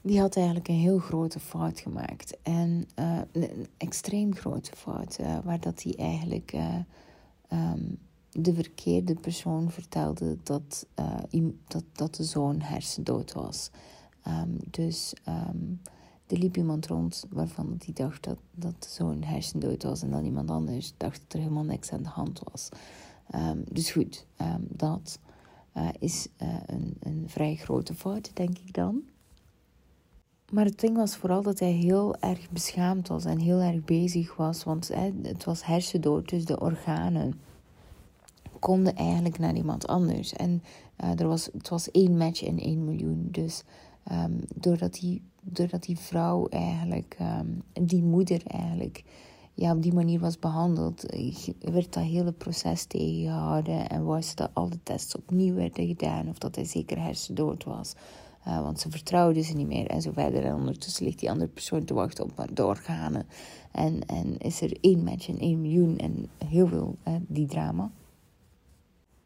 die 0.00 0.20
had 0.20 0.36
eigenlijk 0.36 0.68
een 0.68 0.74
heel 0.74 0.98
grote 0.98 1.40
fout 1.40 1.80
gemaakt. 1.80 2.38
En 2.42 2.88
uh, 2.98 3.20
een, 3.32 3.66
extreem 3.76 4.34
grote 4.34 4.76
fout, 4.76 5.18
uh, 5.20 5.38
waar 5.44 5.60
dat 5.60 5.82
hij 5.82 5.94
eigenlijk 5.96 6.52
um, 7.52 7.98
de 8.30 8.54
verkeerde 8.54 9.14
persoon 9.14 9.70
vertelde 9.70 10.36
dat, 10.42 10.86
dat, 11.66 11.84
dat 11.92 12.14
de 12.14 12.24
zoon 12.24 12.60
hersendood 12.60 13.32
was. 13.32 13.70
Um, 14.26 14.56
dus 14.70 15.14
er 16.30 16.38
liep 16.38 16.56
iemand 16.56 16.86
rond 16.86 17.24
waarvan 17.30 17.80
hij 17.84 17.94
dacht 17.94 18.24
dat, 18.24 18.38
dat 18.54 18.86
zo'n 18.90 19.22
hersendood 19.22 19.82
was 19.82 20.02
en 20.02 20.10
dan 20.10 20.24
iemand 20.24 20.50
anders 20.50 20.94
dacht 20.96 21.20
dat 21.20 21.32
er 21.32 21.38
helemaal 21.38 21.64
niks 21.64 21.92
aan 21.92 22.02
de 22.02 22.08
hand 22.08 22.40
was. 22.52 22.68
Ehm, 23.30 23.58
dus 23.70 23.90
goed, 23.90 24.26
um, 24.40 24.66
dat 24.68 25.18
uh, 25.76 25.88
is 25.98 26.28
uh, 26.42 26.54
een, 26.66 26.96
een 27.00 27.24
vrij 27.26 27.54
grote 27.54 27.94
fout, 27.94 28.30
denk 28.34 28.58
ik 28.58 28.74
dan. 28.74 29.02
Maar 30.52 30.64
het 30.64 30.80
ding 30.80 30.96
was 30.96 31.16
vooral 31.16 31.42
dat 31.42 31.58
hij 31.58 31.72
heel 31.72 32.16
erg 32.16 32.50
beschaamd 32.50 33.08
was 33.08 33.24
en 33.24 33.38
heel 33.38 33.60
erg 33.60 33.84
bezig 33.84 34.36
was, 34.36 34.64
want 34.64 34.90
het 35.22 35.44
was 35.44 35.64
hersendood, 35.64 36.28
dus 36.28 36.44
de 36.44 36.60
organen 36.60 37.40
konden 38.58 38.94
eigenlijk 38.94 39.38
naar 39.38 39.54
iemand 39.54 39.86
anders. 39.86 40.32
En 40.32 40.62
uh, 41.04 41.20
er 41.20 41.28
was, 41.28 41.48
het 41.52 41.68
was 41.68 41.90
één 41.90 42.16
match 42.16 42.42
in 42.42 42.58
één 42.58 42.84
miljoen, 42.84 43.28
dus 43.30 43.62
um, 44.12 44.40
doordat 44.54 44.98
hij 44.98 45.20
doordat 45.40 45.82
die 45.82 45.98
vrouw 45.98 46.46
eigenlijk, 46.48 47.16
um, 47.20 47.62
die 47.86 48.02
moeder 48.02 48.42
eigenlijk, 48.46 49.04
ja, 49.54 49.72
op 49.72 49.82
die 49.82 49.92
manier 49.92 50.20
was 50.20 50.38
behandeld, 50.38 51.04
werd 51.60 51.92
dat 51.92 52.02
hele 52.02 52.32
proces 52.32 52.84
tegengehouden 52.84 53.88
en 53.88 54.04
was 54.04 54.34
dat 54.34 54.50
alle 54.52 54.82
tests 54.82 55.16
opnieuw 55.16 55.54
werden 55.54 55.86
gedaan 55.86 56.28
of 56.28 56.38
dat 56.38 56.54
hij 56.54 56.64
zeker 56.64 57.02
hersendood 57.02 57.64
was. 57.64 57.94
Uh, 58.46 58.62
want 58.62 58.80
ze 58.80 58.90
vertrouwde 58.90 59.42
ze 59.42 59.54
niet 59.54 59.66
meer 59.66 59.86
en 59.86 60.02
zo 60.02 60.12
verder. 60.12 60.44
En 60.44 60.54
ondertussen 60.54 61.04
ligt 61.04 61.18
die 61.18 61.30
andere 61.30 61.50
persoon 61.50 61.84
te 61.84 61.94
wachten 61.94 62.24
op 62.24 62.46
de 62.54 62.66
organen. 62.66 63.26
En, 63.72 64.06
en 64.06 64.38
is 64.38 64.60
er 64.60 64.76
één 64.80 65.04
match 65.04 65.28
en 65.28 65.38
één 65.38 65.60
miljoen 65.60 65.98
en 65.98 66.28
heel 66.46 66.66
veel, 66.66 66.96
uh, 67.08 67.14
die 67.28 67.46
drama. 67.46 67.90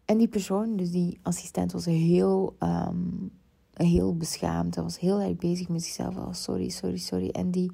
En 0.05 0.18
die 0.18 0.29
persoon, 0.29 0.77
dus 0.77 0.90
die 0.90 1.18
assistent, 1.22 1.72
was 1.72 1.85
heel 1.85 2.57
um, 2.61 3.31
heel 3.74 4.16
beschaamd. 4.16 4.74
Hij 4.74 4.84
was 4.84 4.98
heel 4.98 5.20
erg 5.20 5.37
bezig 5.37 5.68
met 5.68 5.82
zichzelf. 5.82 6.16
Oh, 6.16 6.32
sorry, 6.32 6.68
sorry, 6.68 6.96
sorry. 6.96 7.28
En 7.28 7.50
die 7.50 7.70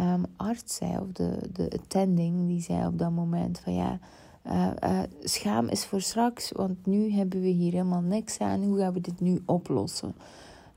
um, 0.00 0.24
arts 0.36 0.76
zei, 0.76 0.98
of 0.98 1.12
de, 1.12 1.38
de 1.52 1.70
attending, 1.82 2.46
die 2.46 2.62
zei 2.62 2.86
op 2.86 2.98
dat 2.98 3.10
moment 3.10 3.60
van 3.60 3.74
ja... 3.74 3.98
Uh, 4.46 4.70
uh, 4.84 5.00
schaam 5.22 5.68
is 5.68 5.84
voor 5.84 6.00
straks, 6.00 6.52
want 6.52 6.86
nu 6.86 7.12
hebben 7.12 7.40
we 7.40 7.48
hier 7.48 7.72
helemaal 7.72 8.00
niks 8.00 8.38
aan. 8.38 8.62
Hoe 8.62 8.78
gaan 8.78 8.92
we 8.92 9.00
dit 9.00 9.20
nu 9.20 9.42
oplossen? 9.44 10.14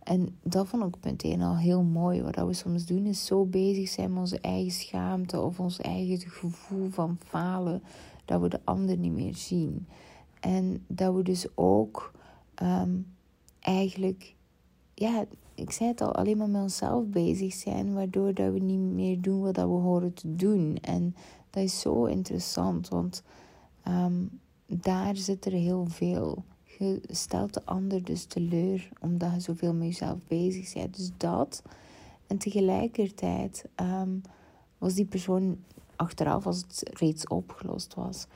En 0.03 0.36
dat 0.43 0.67
vond 0.67 0.95
ik 0.95 1.03
meteen 1.03 1.41
al 1.41 1.57
heel 1.57 1.84
mooi. 1.84 2.21
Wat 2.21 2.36
we 2.36 2.53
soms 2.53 2.86
doen 2.86 3.05
is 3.05 3.25
zo 3.25 3.45
bezig 3.45 3.89
zijn 3.89 4.10
met 4.10 4.19
onze 4.19 4.39
eigen 4.39 4.71
schaamte 4.71 5.39
of 5.41 5.60
ons 5.60 5.79
eigen 5.79 6.19
gevoel 6.19 6.89
van 6.89 7.17
falen, 7.25 7.84
dat 8.25 8.41
we 8.41 8.49
de 8.49 8.60
ander 8.63 8.97
niet 8.97 9.12
meer 9.12 9.36
zien. 9.36 9.88
En 10.39 10.84
dat 10.88 11.15
we 11.15 11.23
dus 11.23 11.47
ook 11.55 12.12
ehm, 12.55 12.97
eigenlijk, 13.60 14.36
ja, 15.02 15.26
ik 15.56 15.72
zei 15.72 15.90
het 15.90 16.02
al, 16.02 16.16
alleen 16.16 16.38
maar 16.38 16.50
met 16.50 16.62
onszelf 16.62 17.06
bezig 17.06 17.54
zijn, 17.54 17.94
waardoor 17.94 18.34
dat 18.34 18.54
we 18.54 18.60
niet 18.60 18.80
meer 18.80 19.22
doen 19.22 19.42
wat 19.42 19.56
we 19.56 19.62
horen 19.62 20.14
te 20.14 20.36
doen. 20.36 20.78
En 20.82 21.16
dat 21.50 21.64
is 21.64 21.80
zo 21.80 22.06
interessant, 22.06 22.90
want 22.90 23.24
um, 23.88 24.40
daar 24.66 25.16
zit 25.16 25.46
er 25.46 25.52
heel 25.52 25.86
veel. 25.86 26.44
Je 26.64 27.02
stelt 27.08 27.54
de 27.54 27.66
ander 27.66 28.04
dus 28.04 28.26
teleur 28.26 28.90
omdat 29.00 29.34
je 29.34 29.40
zoveel 29.40 29.74
met 29.74 29.88
jezelf 29.88 30.20
bezig 30.28 30.74
bent. 30.74 30.96
Dus 30.96 31.12
dat. 31.18 31.64
En 32.28 32.38
tegelijkertijd 32.38 33.66
um, 33.82 34.22
was 34.78 34.94
die 34.94 35.06
persoon 35.06 35.58
achteraf, 35.96 36.46
als 36.46 36.58
het 36.58 36.90
reeds 36.94 37.28
opgelost 37.28 37.94
was, 37.94 38.28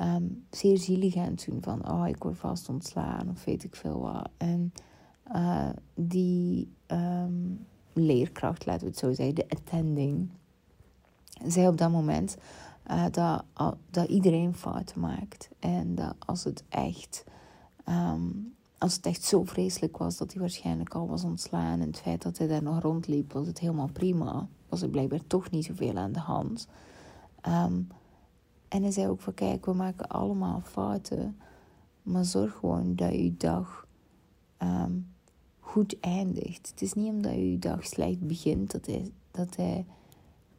um, 0.00 0.44
zeer 0.50 0.78
zielig 0.78 1.16
aan 1.16 1.24
het 1.24 1.46
doen. 1.48 1.62
Van, 1.62 1.90
oh, 1.90 2.08
ik 2.08 2.22
word 2.22 2.36
vast 2.36 2.68
ontslaan 2.68 3.28
of 3.30 3.44
weet 3.44 3.64
ik 3.64 3.76
veel 3.76 4.00
wat. 4.00 4.28
En 4.36 4.72
uh, 5.34 5.68
die 5.94 6.72
um, 6.86 7.66
leerkracht, 7.92 8.66
laten 8.66 8.82
we 8.82 8.90
het 8.90 8.98
zo 8.98 9.12
zeggen, 9.12 9.34
de 9.34 9.48
attending, 9.48 10.30
zei 11.46 11.68
op 11.68 11.78
dat 11.78 11.90
moment 11.90 12.36
uh, 12.90 13.04
dat, 13.10 13.44
dat 13.90 14.08
iedereen 14.08 14.54
fouten 14.54 15.00
maakt. 15.00 15.48
En 15.58 15.94
dat 15.94 16.14
als 16.18 16.44
het 16.44 16.64
echt. 16.68 17.24
Um, 17.88 18.54
als 18.78 18.94
het 18.96 19.06
echt 19.06 19.22
zo 19.22 19.44
vreselijk 19.44 19.96
was 19.96 20.16
dat 20.16 20.32
hij 20.32 20.40
waarschijnlijk 20.40 20.94
al 20.94 21.08
was 21.08 21.24
ontslaan. 21.24 21.80
En 21.80 21.86
het 21.86 22.00
feit 22.00 22.22
dat 22.22 22.38
hij 22.38 22.46
daar 22.46 22.62
nog 22.62 22.82
rondliep, 22.82 23.32
was 23.32 23.46
het 23.46 23.58
helemaal 23.58 23.90
prima. 23.92 24.48
Was 24.68 24.82
er 24.82 24.88
blijkbaar 24.88 25.26
toch 25.26 25.50
niet 25.50 25.64
zoveel 25.64 25.96
aan 25.96 26.12
de 26.12 26.18
hand. 26.18 26.68
Um, 27.48 27.88
en 28.68 28.82
hij 28.82 28.90
zei 28.90 29.08
ook 29.08 29.20
van 29.20 29.34
kijk, 29.34 29.66
we 29.66 29.72
maken 29.72 30.08
allemaal 30.08 30.60
fouten. 30.64 31.38
Maar 32.02 32.24
zorg 32.24 32.54
gewoon 32.54 32.96
dat 32.96 33.12
je 33.12 33.36
dag 33.36 33.86
goed 35.76 36.00
eindigt. 36.00 36.68
Het 36.70 36.82
is 36.82 36.92
niet 36.92 37.10
omdat 37.10 37.34
je 37.34 37.58
dag 37.58 37.86
slecht 37.86 38.20
begint 38.20 38.70
dat 38.70 38.86
hij, 38.86 39.10
dat 39.30 39.56
hij 39.56 39.84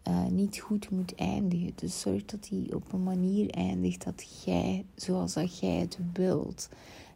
uh, 0.07 0.25
niet 0.25 0.59
goed 0.59 0.89
moet 0.89 1.15
eindigen. 1.15 1.71
Dus 1.75 1.99
zorg 1.99 2.25
dat 2.25 2.47
hij 2.49 2.73
op 2.73 2.93
een 2.93 3.03
manier 3.03 3.49
eindigt 3.49 4.03
dat 4.03 4.43
jij, 4.45 4.85
zoals 4.95 5.33
dat 5.33 5.59
jij 5.59 5.75
het 5.75 5.97
wilt. 6.13 6.69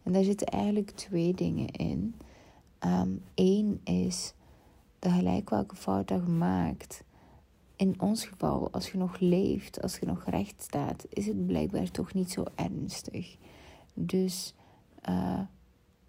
En 0.04 0.12
daar 0.12 0.24
zitten 0.24 0.48
eigenlijk 0.48 0.92
twee 0.92 1.34
dingen 1.34 1.68
in. 1.72 2.16
Eén 3.36 3.80
um, 3.86 3.96
is 3.96 4.34
dat 5.00 5.12
gelijk 5.12 5.50
welke 5.50 5.76
fout 5.76 6.08
dat 6.08 6.22
je 6.26 6.32
maakt. 6.32 7.04
In 7.76 8.02
ons 8.02 8.26
geval, 8.26 8.72
als 8.72 8.92
je 8.92 8.98
nog 8.98 9.20
leeft, 9.20 9.82
als 9.82 9.98
je 9.98 10.06
nog 10.06 10.26
recht 10.26 10.62
staat, 10.62 11.06
is 11.10 11.26
het 11.26 11.46
blijkbaar 11.46 11.92
toch 11.92 12.14
niet 12.14 12.32
zo 12.32 12.44
ernstig. 12.56 13.38
Dus 13.94 14.54
uh, 15.10 15.40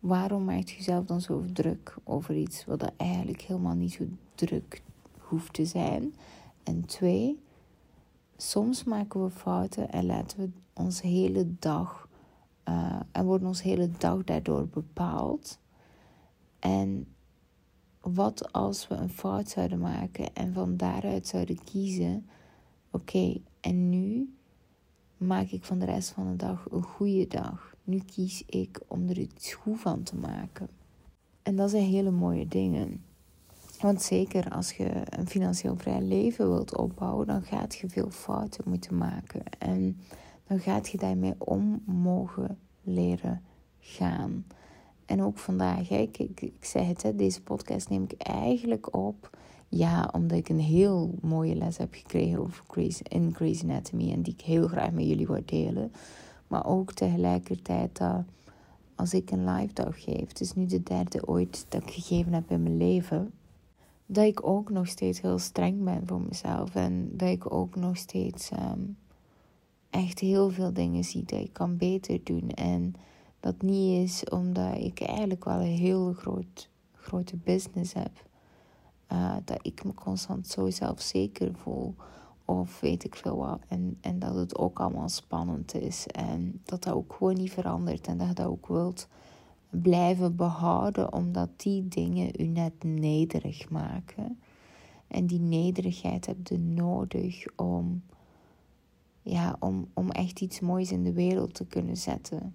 waarom 0.03 0.45
maak 0.45 0.69
je 0.69 0.77
jezelf 0.77 1.05
dan 1.05 1.21
zo 1.21 1.45
druk 1.53 1.97
over 2.05 2.37
iets 2.37 2.65
wat 2.65 2.83
er 2.83 2.93
eigenlijk 2.97 3.41
helemaal 3.41 3.75
niet 3.75 3.93
zo 3.93 4.05
druk 4.35 4.83
hoeft 5.19 5.53
te 5.53 5.65
zijn? 5.65 6.15
En 6.63 6.85
twee, 6.85 7.43
soms 8.37 8.85
maken 8.85 9.25
we 9.25 9.31
fouten 9.31 9.91
en 9.91 10.07
laten 10.07 10.39
we 10.39 10.51
onze 10.73 11.07
hele 11.07 11.47
dag 11.59 12.09
uh, 12.69 13.01
en 13.13 13.25
wordt 13.25 13.45
onze 13.45 13.63
hele 13.63 13.91
dag 13.99 14.25
daardoor 14.25 14.67
bepaald. 14.69 15.59
En 16.59 17.07
wat 18.01 18.53
als 18.53 18.89
we 18.89 18.95
een 18.95 19.11
fout 19.11 19.49
zouden 19.49 19.79
maken 19.79 20.35
en 20.35 20.53
van 20.53 20.77
daaruit 20.77 21.27
zouden 21.27 21.65
kiezen: 21.65 22.27
oké, 22.91 23.41
en 23.61 23.89
nu 23.89 24.35
maak 25.17 25.47
ik 25.47 25.65
van 25.65 25.79
de 25.79 25.85
rest 25.85 26.11
van 26.11 26.31
de 26.31 26.37
dag 26.37 26.67
een 26.71 26.83
goede 26.83 27.27
dag. 27.27 27.72
Nu 27.85 27.99
kies 27.99 28.43
ik 28.47 28.81
om 28.89 29.09
er 29.09 29.19
iets 29.19 29.53
goed 29.53 29.81
van 29.81 30.03
te 30.03 30.17
maken. 30.17 30.69
En 31.43 31.57
dat 31.57 31.71
zijn 31.71 31.85
hele 31.85 32.11
mooie 32.11 32.49
dingen. 32.49 33.05
Want 33.81 34.03
zeker 34.03 34.51
als 34.51 34.73
je 34.73 34.91
een 35.05 35.29
financieel 35.29 35.77
vrij 35.77 36.01
leven 36.01 36.49
wilt 36.49 36.77
opbouwen, 36.77 37.27
dan 37.27 37.43
gaat 37.43 37.75
je 37.75 37.89
veel 37.89 38.11
fouten 38.11 38.65
moeten 38.67 38.97
maken. 38.97 39.43
En 39.59 40.01
dan 40.47 40.61
gaat 40.61 40.89
je 40.89 40.99
daarmee 40.99 41.35
om 41.39 41.83
mogen 41.85 42.59
leren 42.83 43.43
gaan. 43.79 44.45
En 45.07 45.23
ook 45.23 45.39
vandaag, 45.39 45.91
ik, 45.91 46.19
ik, 46.19 46.53
zei 46.61 46.85
het, 46.85 47.03
hè, 47.03 47.15
deze 47.15 47.43
podcast 47.43 47.89
neem 47.89 48.03
ik 48.03 48.13
eigenlijk 48.23 48.97
op. 48.97 49.39
Ja, 49.69 50.11
omdat 50.13 50.39
ik 50.39 50.49
een 50.49 50.61
heel 50.61 51.15
mooie 51.21 51.55
les 51.55 51.77
heb 51.77 51.95
gekregen 51.95 52.39
over 52.39 52.65
in 53.03 53.35
Grey's 53.35 53.63
Anatomy. 53.63 54.13
En 54.13 54.23
die 54.23 54.33
ik 54.33 54.41
heel 54.41 54.69
graag 54.69 54.93
met 54.93 55.07
jullie 55.07 55.27
wil 55.27 55.43
delen. 55.45 55.93
Maar 56.53 56.67
ook 56.67 56.93
tegelijkertijd 56.93 57.99
dat 57.99 58.25
als 58.95 59.15
ik 59.15 59.31
een 59.31 59.45
live 59.45 59.73
dag 59.73 60.03
geef. 60.03 60.29
Het 60.29 60.41
is 60.41 60.55
nu 60.55 60.67
de 60.67 60.83
derde 60.83 61.27
ooit 61.27 61.67
dat 61.69 61.83
ik 61.83 61.91
gegeven 61.91 62.33
heb 62.33 62.51
in 62.51 62.63
mijn 62.63 62.77
leven 62.77 63.33
dat 64.07 64.25
ik 64.25 64.47
ook 64.47 64.71
nog 64.71 64.87
steeds 64.89 65.21
heel 65.21 65.39
streng 65.39 65.85
ben 65.85 66.07
voor 66.07 66.21
mezelf. 66.21 66.75
En 66.75 67.17
dat 67.17 67.29
ik 67.29 67.53
ook 67.55 67.77
nog 67.77 67.97
steeds 67.97 68.51
ehm, 68.51 68.81
echt 69.91 70.19
heel 70.19 70.51
veel 70.51 70.73
dingen 70.73 71.05
zie 71.05 71.25
dat 71.25 71.41
ik 71.41 71.53
kan 71.53 71.77
beter 71.77 72.21
doen. 72.25 72.51
En 72.51 72.95
dat 73.41 73.63
niet 73.63 74.11
is 74.11 74.25
omdat 74.25 74.77
ik 74.77 75.01
eigenlijk 75.01 75.45
wel 75.45 75.61
een 75.61 75.77
heel 75.77 76.13
groot, 76.13 76.69
grote 76.95 77.37
business 77.37 77.93
heb. 77.93 78.13
Uh, 79.13 79.37
dat 79.45 79.59
ik 79.63 79.85
me 79.85 79.95
constant 79.95 80.49
zo 80.49 80.71
zelfzeker 80.71 81.55
voel. 81.55 81.95
Of 82.45 82.81
weet 82.81 83.05
ik 83.05 83.15
veel 83.15 83.37
wat. 83.37 83.61
En, 83.69 83.99
en 84.01 84.19
dat 84.19 84.35
het 84.35 84.59
ook 84.59 84.81
allemaal 84.81 85.09
spannend 85.09 85.75
is. 85.75 86.07
En 86.07 86.61
dat 86.65 86.83
dat 86.83 86.95
ook 86.95 87.13
gewoon 87.13 87.35
niet 87.35 87.53
verandert. 87.53 88.07
En 88.07 88.19
dat 88.19 88.29
je 88.29 88.35
dat 88.35 88.47
ook 88.47 88.67
wilt 88.67 89.09
blijven 89.71 90.37
behouden, 90.37 91.13
omdat 91.13 91.49
die 91.57 91.89
dingen 91.89 92.31
u 92.41 92.47
net 92.47 92.85
nederig 92.85 93.71
maken. 93.71 94.41
En 95.09 95.27
die 95.27 95.41
nederigheid 95.41 96.27
heb 96.27 96.47
je 96.47 96.59
nodig 96.59 97.45
om, 97.57 98.03
ja, 99.23 99.57
om, 99.59 99.89
om 99.95 100.11
echt 100.11 100.41
iets 100.41 100.61
moois 100.61 100.93
in 100.93 101.03
de 101.03 101.13
wereld 101.13 101.55
te 101.55 101.67
kunnen 101.67 101.97
zetten. 101.97 102.55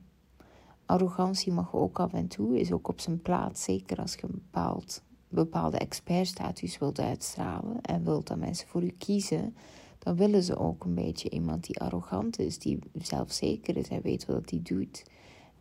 Arrogantie 0.86 1.54
mag 1.54 1.76
ook 1.76 2.00
af 2.00 2.14
en 2.14 2.28
toe, 2.28 2.60
is 2.60 2.72
ook 2.72 2.88
op 2.88 3.00
zijn 3.00 3.22
plaats, 3.22 3.64
zeker 3.64 3.98
als 3.98 4.14
je 4.14 4.24
een 4.24 4.32
bepaald, 4.32 5.02
bepaalde 5.30 5.78
expertstatus 5.78 6.78
wilt 6.78 7.00
uitstralen 7.00 7.82
en 7.82 8.04
wilt 8.04 8.28
dat 8.28 8.38
mensen 8.38 8.68
voor 8.68 8.84
u 8.84 8.90
kiezen, 8.98 9.56
dan 10.00 10.16
willen 10.16 10.44
ze 10.44 10.58
ook 10.58 10.84
een 10.84 10.96
beetje 10.96 11.30
iemand 11.30 11.66
die 11.66 11.80
arrogant 11.80 12.40
is, 12.40 12.60
die 12.60 12.80
zelfzeker 12.94 13.78
is 13.78 13.88
en 13.88 14.02
weet 14.02 14.26
wat 14.26 14.50
hij 14.50 14.60
doet. 14.64 15.06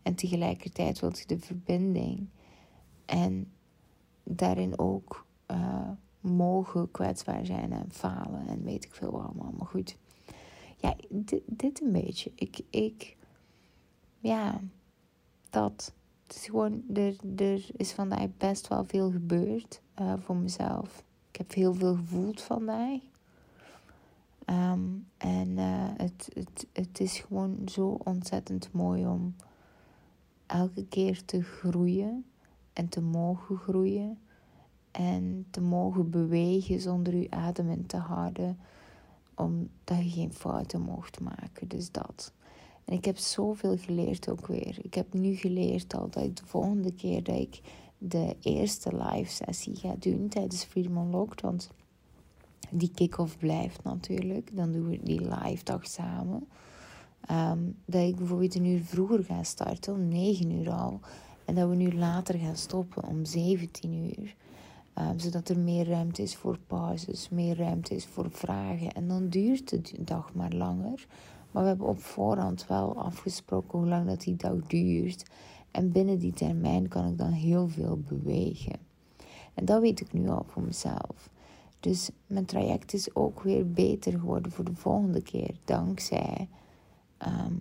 En 0.02 0.14
tegelijkertijd 0.14 1.00
wil 1.00 1.12
je 1.14 1.26
de 1.26 1.38
verbinding. 1.38 2.28
En 3.04 3.52
daarin 4.22 4.78
ook 4.78 5.26
uh, 5.50 5.88
mogen 6.20 6.90
kwetsbaar 6.90 7.46
zijn 7.46 7.72
en 7.72 7.92
falen 7.92 8.46
en 8.48 8.62
weet 8.62 8.84
ik 8.84 8.94
veel 8.94 9.22
allemaal. 9.22 9.52
Maar 9.58 9.66
goed, 9.66 9.96
ja, 10.76 10.96
dit, 11.08 11.42
dit 11.46 11.80
een 11.82 11.92
beetje. 11.92 12.32
Ik, 12.34 12.60
ik, 12.70 13.16
ja, 14.18 14.60
dat. 15.50 15.94
Is 16.28 16.44
gewoon, 16.44 16.82
er, 16.94 17.16
er 17.36 17.66
is 17.76 17.92
vandaag 17.92 18.28
best 18.36 18.68
wel 18.68 18.84
veel 18.84 19.10
gebeurd 19.10 19.80
uh, 20.00 20.12
voor 20.18 20.36
mezelf. 20.36 21.04
Ik 21.30 21.36
heb 21.36 21.54
heel 21.54 21.74
veel 21.74 21.94
gevoeld 21.94 22.42
vandaag. 22.42 23.00
Um, 24.46 25.06
en 25.16 25.48
uh, 25.48 25.88
het, 25.96 26.30
het, 26.34 26.66
het 26.72 27.00
is 27.00 27.18
gewoon 27.18 27.58
zo 27.68 27.98
ontzettend 28.04 28.72
mooi 28.72 29.06
om 29.06 29.34
elke 30.46 30.86
keer 30.86 31.24
te 31.24 31.42
groeien 31.42 32.24
en 32.72 32.88
te 32.88 33.00
mogen 33.00 33.56
groeien 33.56 34.18
en 34.90 35.46
te 35.50 35.60
mogen 35.60 36.10
bewegen 36.10 36.80
zonder 36.80 37.14
je 37.14 37.30
adem 37.30 37.70
in 37.70 37.86
te 37.86 37.96
houden, 37.96 38.58
omdat 39.34 39.98
je 39.98 40.10
geen 40.10 40.32
fouten 40.32 40.80
mocht 40.80 41.20
maken. 41.20 41.68
Dus 41.68 41.90
dat. 41.90 42.32
En 42.86 42.94
ik 42.94 43.04
heb 43.04 43.18
zoveel 43.18 43.76
geleerd 43.76 44.28
ook 44.28 44.46
weer. 44.46 44.78
Ik 44.82 44.94
heb 44.94 45.12
nu 45.12 45.34
geleerd 45.34 45.94
al 45.94 46.08
dat 46.10 46.22
ik 46.22 46.36
de 46.36 46.46
volgende 46.46 46.94
keer 46.94 47.22
dat 47.22 47.36
ik 47.38 47.60
de 47.98 48.36
eerste 48.40 48.96
live 48.96 49.30
sessie 49.32 49.76
ga 49.76 49.94
doen 49.98 50.28
tijdens 50.28 50.64
Freedom 50.64 50.96
Unlocked, 50.96 51.40
want 51.40 51.70
die 52.70 52.90
kick-off 52.94 53.38
blijft 53.38 53.82
natuurlijk. 53.82 54.56
Dan 54.56 54.72
doen 54.72 54.88
we 54.88 55.00
die 55.02 55.20
live 55.20 55.64
dag 55.64 55.86
samen. 55.86 56.48
Um, 57.30 57.76
dat 57.84 58.02
ik 58.02 58.16
bijvoorbeeld 58.16 58.54
een 58.54 58.66
uur 58.66 58.82
vroeger 58.82 59.24
ga 59.24 59.42
starten, 59.42 59.94
om 59.94 60.08
9 60.08 60.50
uur 60.50 60.70
al. 60.70 61.00
En 61.44 61.54
dat 61.54 61.68
we 61.68 61.74
nu 61.74 61.94
later 61.94 62.38
gaan 62.38 62.56
stoppen 62.56 63.04
om 63.04 63.24
17 63.24 63.92
uur. 63.92 64.34
Um, 64.98 65.18
zodat 65.18 65.48
er 65.48 65.58
meer 65.58 65.88
ruimte 65.88 66.22
is 66.22 66.36
voor 66.36 66.58
pauzes, 66.66 67.28
meer 67.28 67.56
ruimte 67.56 67.94
is 67.94 68.06
voor 68.06 68.30
vragen. 68.30 68.92
En 68.92 69.08
dan 69.08 69.28
duurt 69.28 69.70
de 69.70 70.02
dag 70.04 70.34
maar 70.34 70.52
langer. 70.52 71.06
Maar 71.56 71.64
we 71.64 71.70
hebben 71.70 71.88
op 71.88 72.02
voorhand 72.02 72.66
wel 72.66 72.96
afgesproken 72.96 73.78
hoe 73.78 73.88
lang 73.88 74.06
dat 74.06 74.20
die 74.20 74.36
dag 74.36 74.56
duurt. 74.66 75.30
En 75.70 75.92
binnen 75.92 76.18
die 76.18 76.32
termijn 76.32 76.88
kan 76.88 77.06
ik 77.06 77.18
dan 77.18 77.30
heel 77.30 77.68
veel 77.68 77.98
bewegen. 78.08 78.78
En 79.54 79.64
dat 79.64 79.80
weet 79.80 80.00
ik 80.00 80.12
nu 80.12 80.28
al 80.28 80.44
voor 80.46 80.62
mezelf. 80.62 81.30
Dus 81.80 82.10
mijn 82.26 82.44
traject 82.44 82.92
is 82.92 83.14
ook 83.14 83.42
weer 83.42 83.70
beter 83.70 84.12
geworden 84.12 84.52
voor 84.52 84.64
de 84.64 84.74
volgende 84.74 85.22
keer. 85.22 85.54
Dankzij, 85.64 86.48
ehm, 87.16 87.54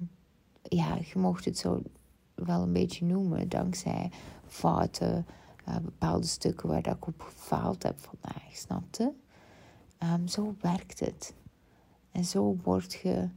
ja, 0.61 0.95
je 1.13 1.19
mocht 1.19 1.45
het 1.45 1.57
zo 1.57 1.81
wel 2.33 2.61
een 2.61 2.73
beetje 2.73 3.05
noemen. 3.05 3.49
Dankzij 3.49 4.11
fouten, 4.45 5.25
uh, 5.67 5.75
bepaalde 5.77 6.27
stukken 6.27 6.69
waar 6.69 6.87
ik 6.87 7.07
op 7.07 7.21
gefaald 7.21 7.83
heb 7.83 7.99
vandaag, 7.99 8.55
snapte? 8.55 9.13
Um, 9.99 10.27
zo 10.27 10.55
werkt 10.61 10.99
het. 10.99 11.33
En 12.11 12.25
zo 12.25 12.57
word 12.63 12.93
je, 12.93 13.29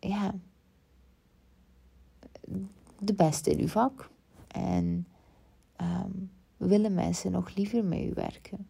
ja, 0.00 0.34
de 2.98 3.14
beste 3.14 3.50
in 3.50 3.58
je 3.58 3.68
vak. 3.68 4.10
En 4.46 5.06
um, 5.80 6.30
willen 6.56 6.94
mensen 6.94 7.30
nog 7.30 7.54
liever 7.54 7.84
met 7.84 8.00
u 8.00 8.12
werken. 8.14 8.68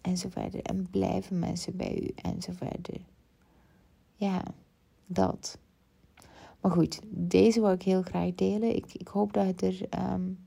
En 0.00 0.16
zo 0.16 0.28
verder. 0.28 0.62
En 0.62 0.90
blijven 0.90 1.38
mensen 1.38 1.76
bij 1.76 2.00
u. 2.02 2.10
En 2.14 2.42
verder. 2.42 3.00
Ja, 4.14 4.42
dat. 5.06 5.58
Maar 6.60 6.70
goed, 6.70 7.00
deze 7.08 7.60
wil 7.60 7.70
ik 7.70 7.82
heel 7.82 8.02
graag 8.02 8.34
delen. 8.34 8.76
Ik, 8.76 8.94
ik 8.94 9.08
hoop 9.08 9.32
dat 9.32 9.60
je, 9.60 9.66
er, 9.66 10.12
um, 10.12 10.38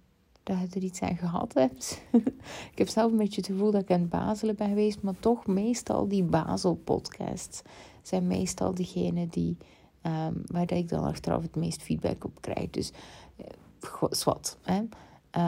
dat 0.43 0.59
je 0.59 0.67
er 0.75 0.83
iets 0.83 1.01
aan 1.01 1.17
gehad 1.17 1.53
hebt. 1.53 2.01
ik 2.71 2.77
heb 2.77 2.87
zelf 2.87 3.11
een 3.11 3.17
beetje 3.17 3.41
het 3.41 3.49
gevoel 3.49 3.71
dat 3.71 3.81
ik 3.81 3.91
aan 3.91 3.99
het 3.99 4.09
bazelen 4.09 4.55
ben 4.55 4.67
geweest. 4.67 5.01
Maar 5.01 5.19
toch, 5.19 5.47
meestal 5.47 6.07
die 6.07 6.23
bazel-podcasts 6.23 7.61
zijn 8.01 8.27
meestal 8.27 8.73
degene 8.73 9.27
die... 9.27 9.57
Um, 10.05 10.41
waar 10.45 10.71
ik 10.71 10.89
dan 10.89 11.03
achteraf 11.03 11.41
het 11.41 11.55
meest 11.55 11.81
feedback 11.81 12.23
op 12.23 12.41
krijg. 12.41 12.69
Dus, 12.69 12.91
uh, 13.37 14.03
zwart, 14.09 14.57
hè. 14.61 14.81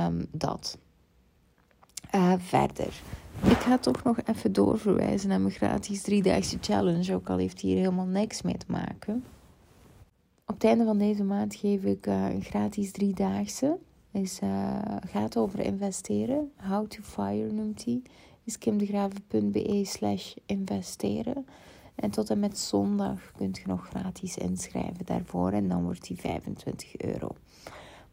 Um, 0.05 0.27
dat. 0.31 0.77
Uh, 2.15 2.33
verder. 2.37 3.01
Ik 3.43 3.57
ga 3.57 3.77
toch 3.77 4.03
nog 4.03 4.17
even 4.25 4.53
doorverwijzen 4.53 5.29
naar 5.29 5.41
mijn 5.41 5.53
gratis 5.53 6.01
driedaagse 6.01 6.57
challenge. 6.61 7.13
Ook 7.13 7.29
al 7.29 7.37
heeft 7.37 7.61
hier 7.61 7.77
helemaal 7.77 8.05
niks 8.05 8.41
mee 8.41 8.57
te 8.57 8.65
maken. 8.67 9.23
Op 10.45 10.53
het 10.53 10.63
einde 10.63 10.83
van 10.83 10.97
deze 10.97 11.23
maand 11.23 11.55
geef 11.55 11.83
ik 11.83 12.07
uh, 12.07 12.29
een 12.29 12.43
gratis 12.43 12.91
driedaagse. 12.91 13.77
Is, 14.11 14.39
gaat 15.07 15.37
over 15.37 15.59
investeren. 15.59 16.51
How 16.55 16.87
to 16.87 17.01
Fire 17.01 17.51
noemt 17.51 17.85
hij. 17.85 18.01
Is 18.43 18.57
kimdegraven.be 18.57 19.81
slash 19.85 20.33
investeren. 20.45 21.45
En 21.95 22.11
tot 22.11 22.29
en 22.29 22.39
met 22.39 22.57
zondag 22.57 23.31
kunt 23.31 23.57
je 23.57 23.67
nog 23.67 23.87
gratis 23.87 24.37
inschrijven 24.37 25.05
daarvoor. 25.05 25.51
En 25.51 25.67
dan 25.67 25.83
wordt 25.83 26.07
die 26.07 26.19
25 26.19 26.97
euro. 26.97 27.29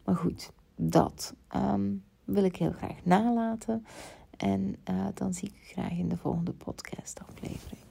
Maar 0.03 0.15
goed, 0.15 0.51
dat 0.75 1.33
um, 1.55 2.03
wil 2.23 2.43
ik 2.43 2.55
heel 2.55 2.71
graag 2.71 3.03
nalaten. 3.03 3.85
En 4.37 4.75
uh, 4.89 5.05
dan 5.13 5.33
zie 5.33 5.47
ik 5.47 5.53
u 5.53 5.65
graag 5.65 5.91
in 5.91 6.09
de 6.09 6.17
volgende 6.17 6.51
podcast 6.53 7.19
aflevering. 7.27 7.90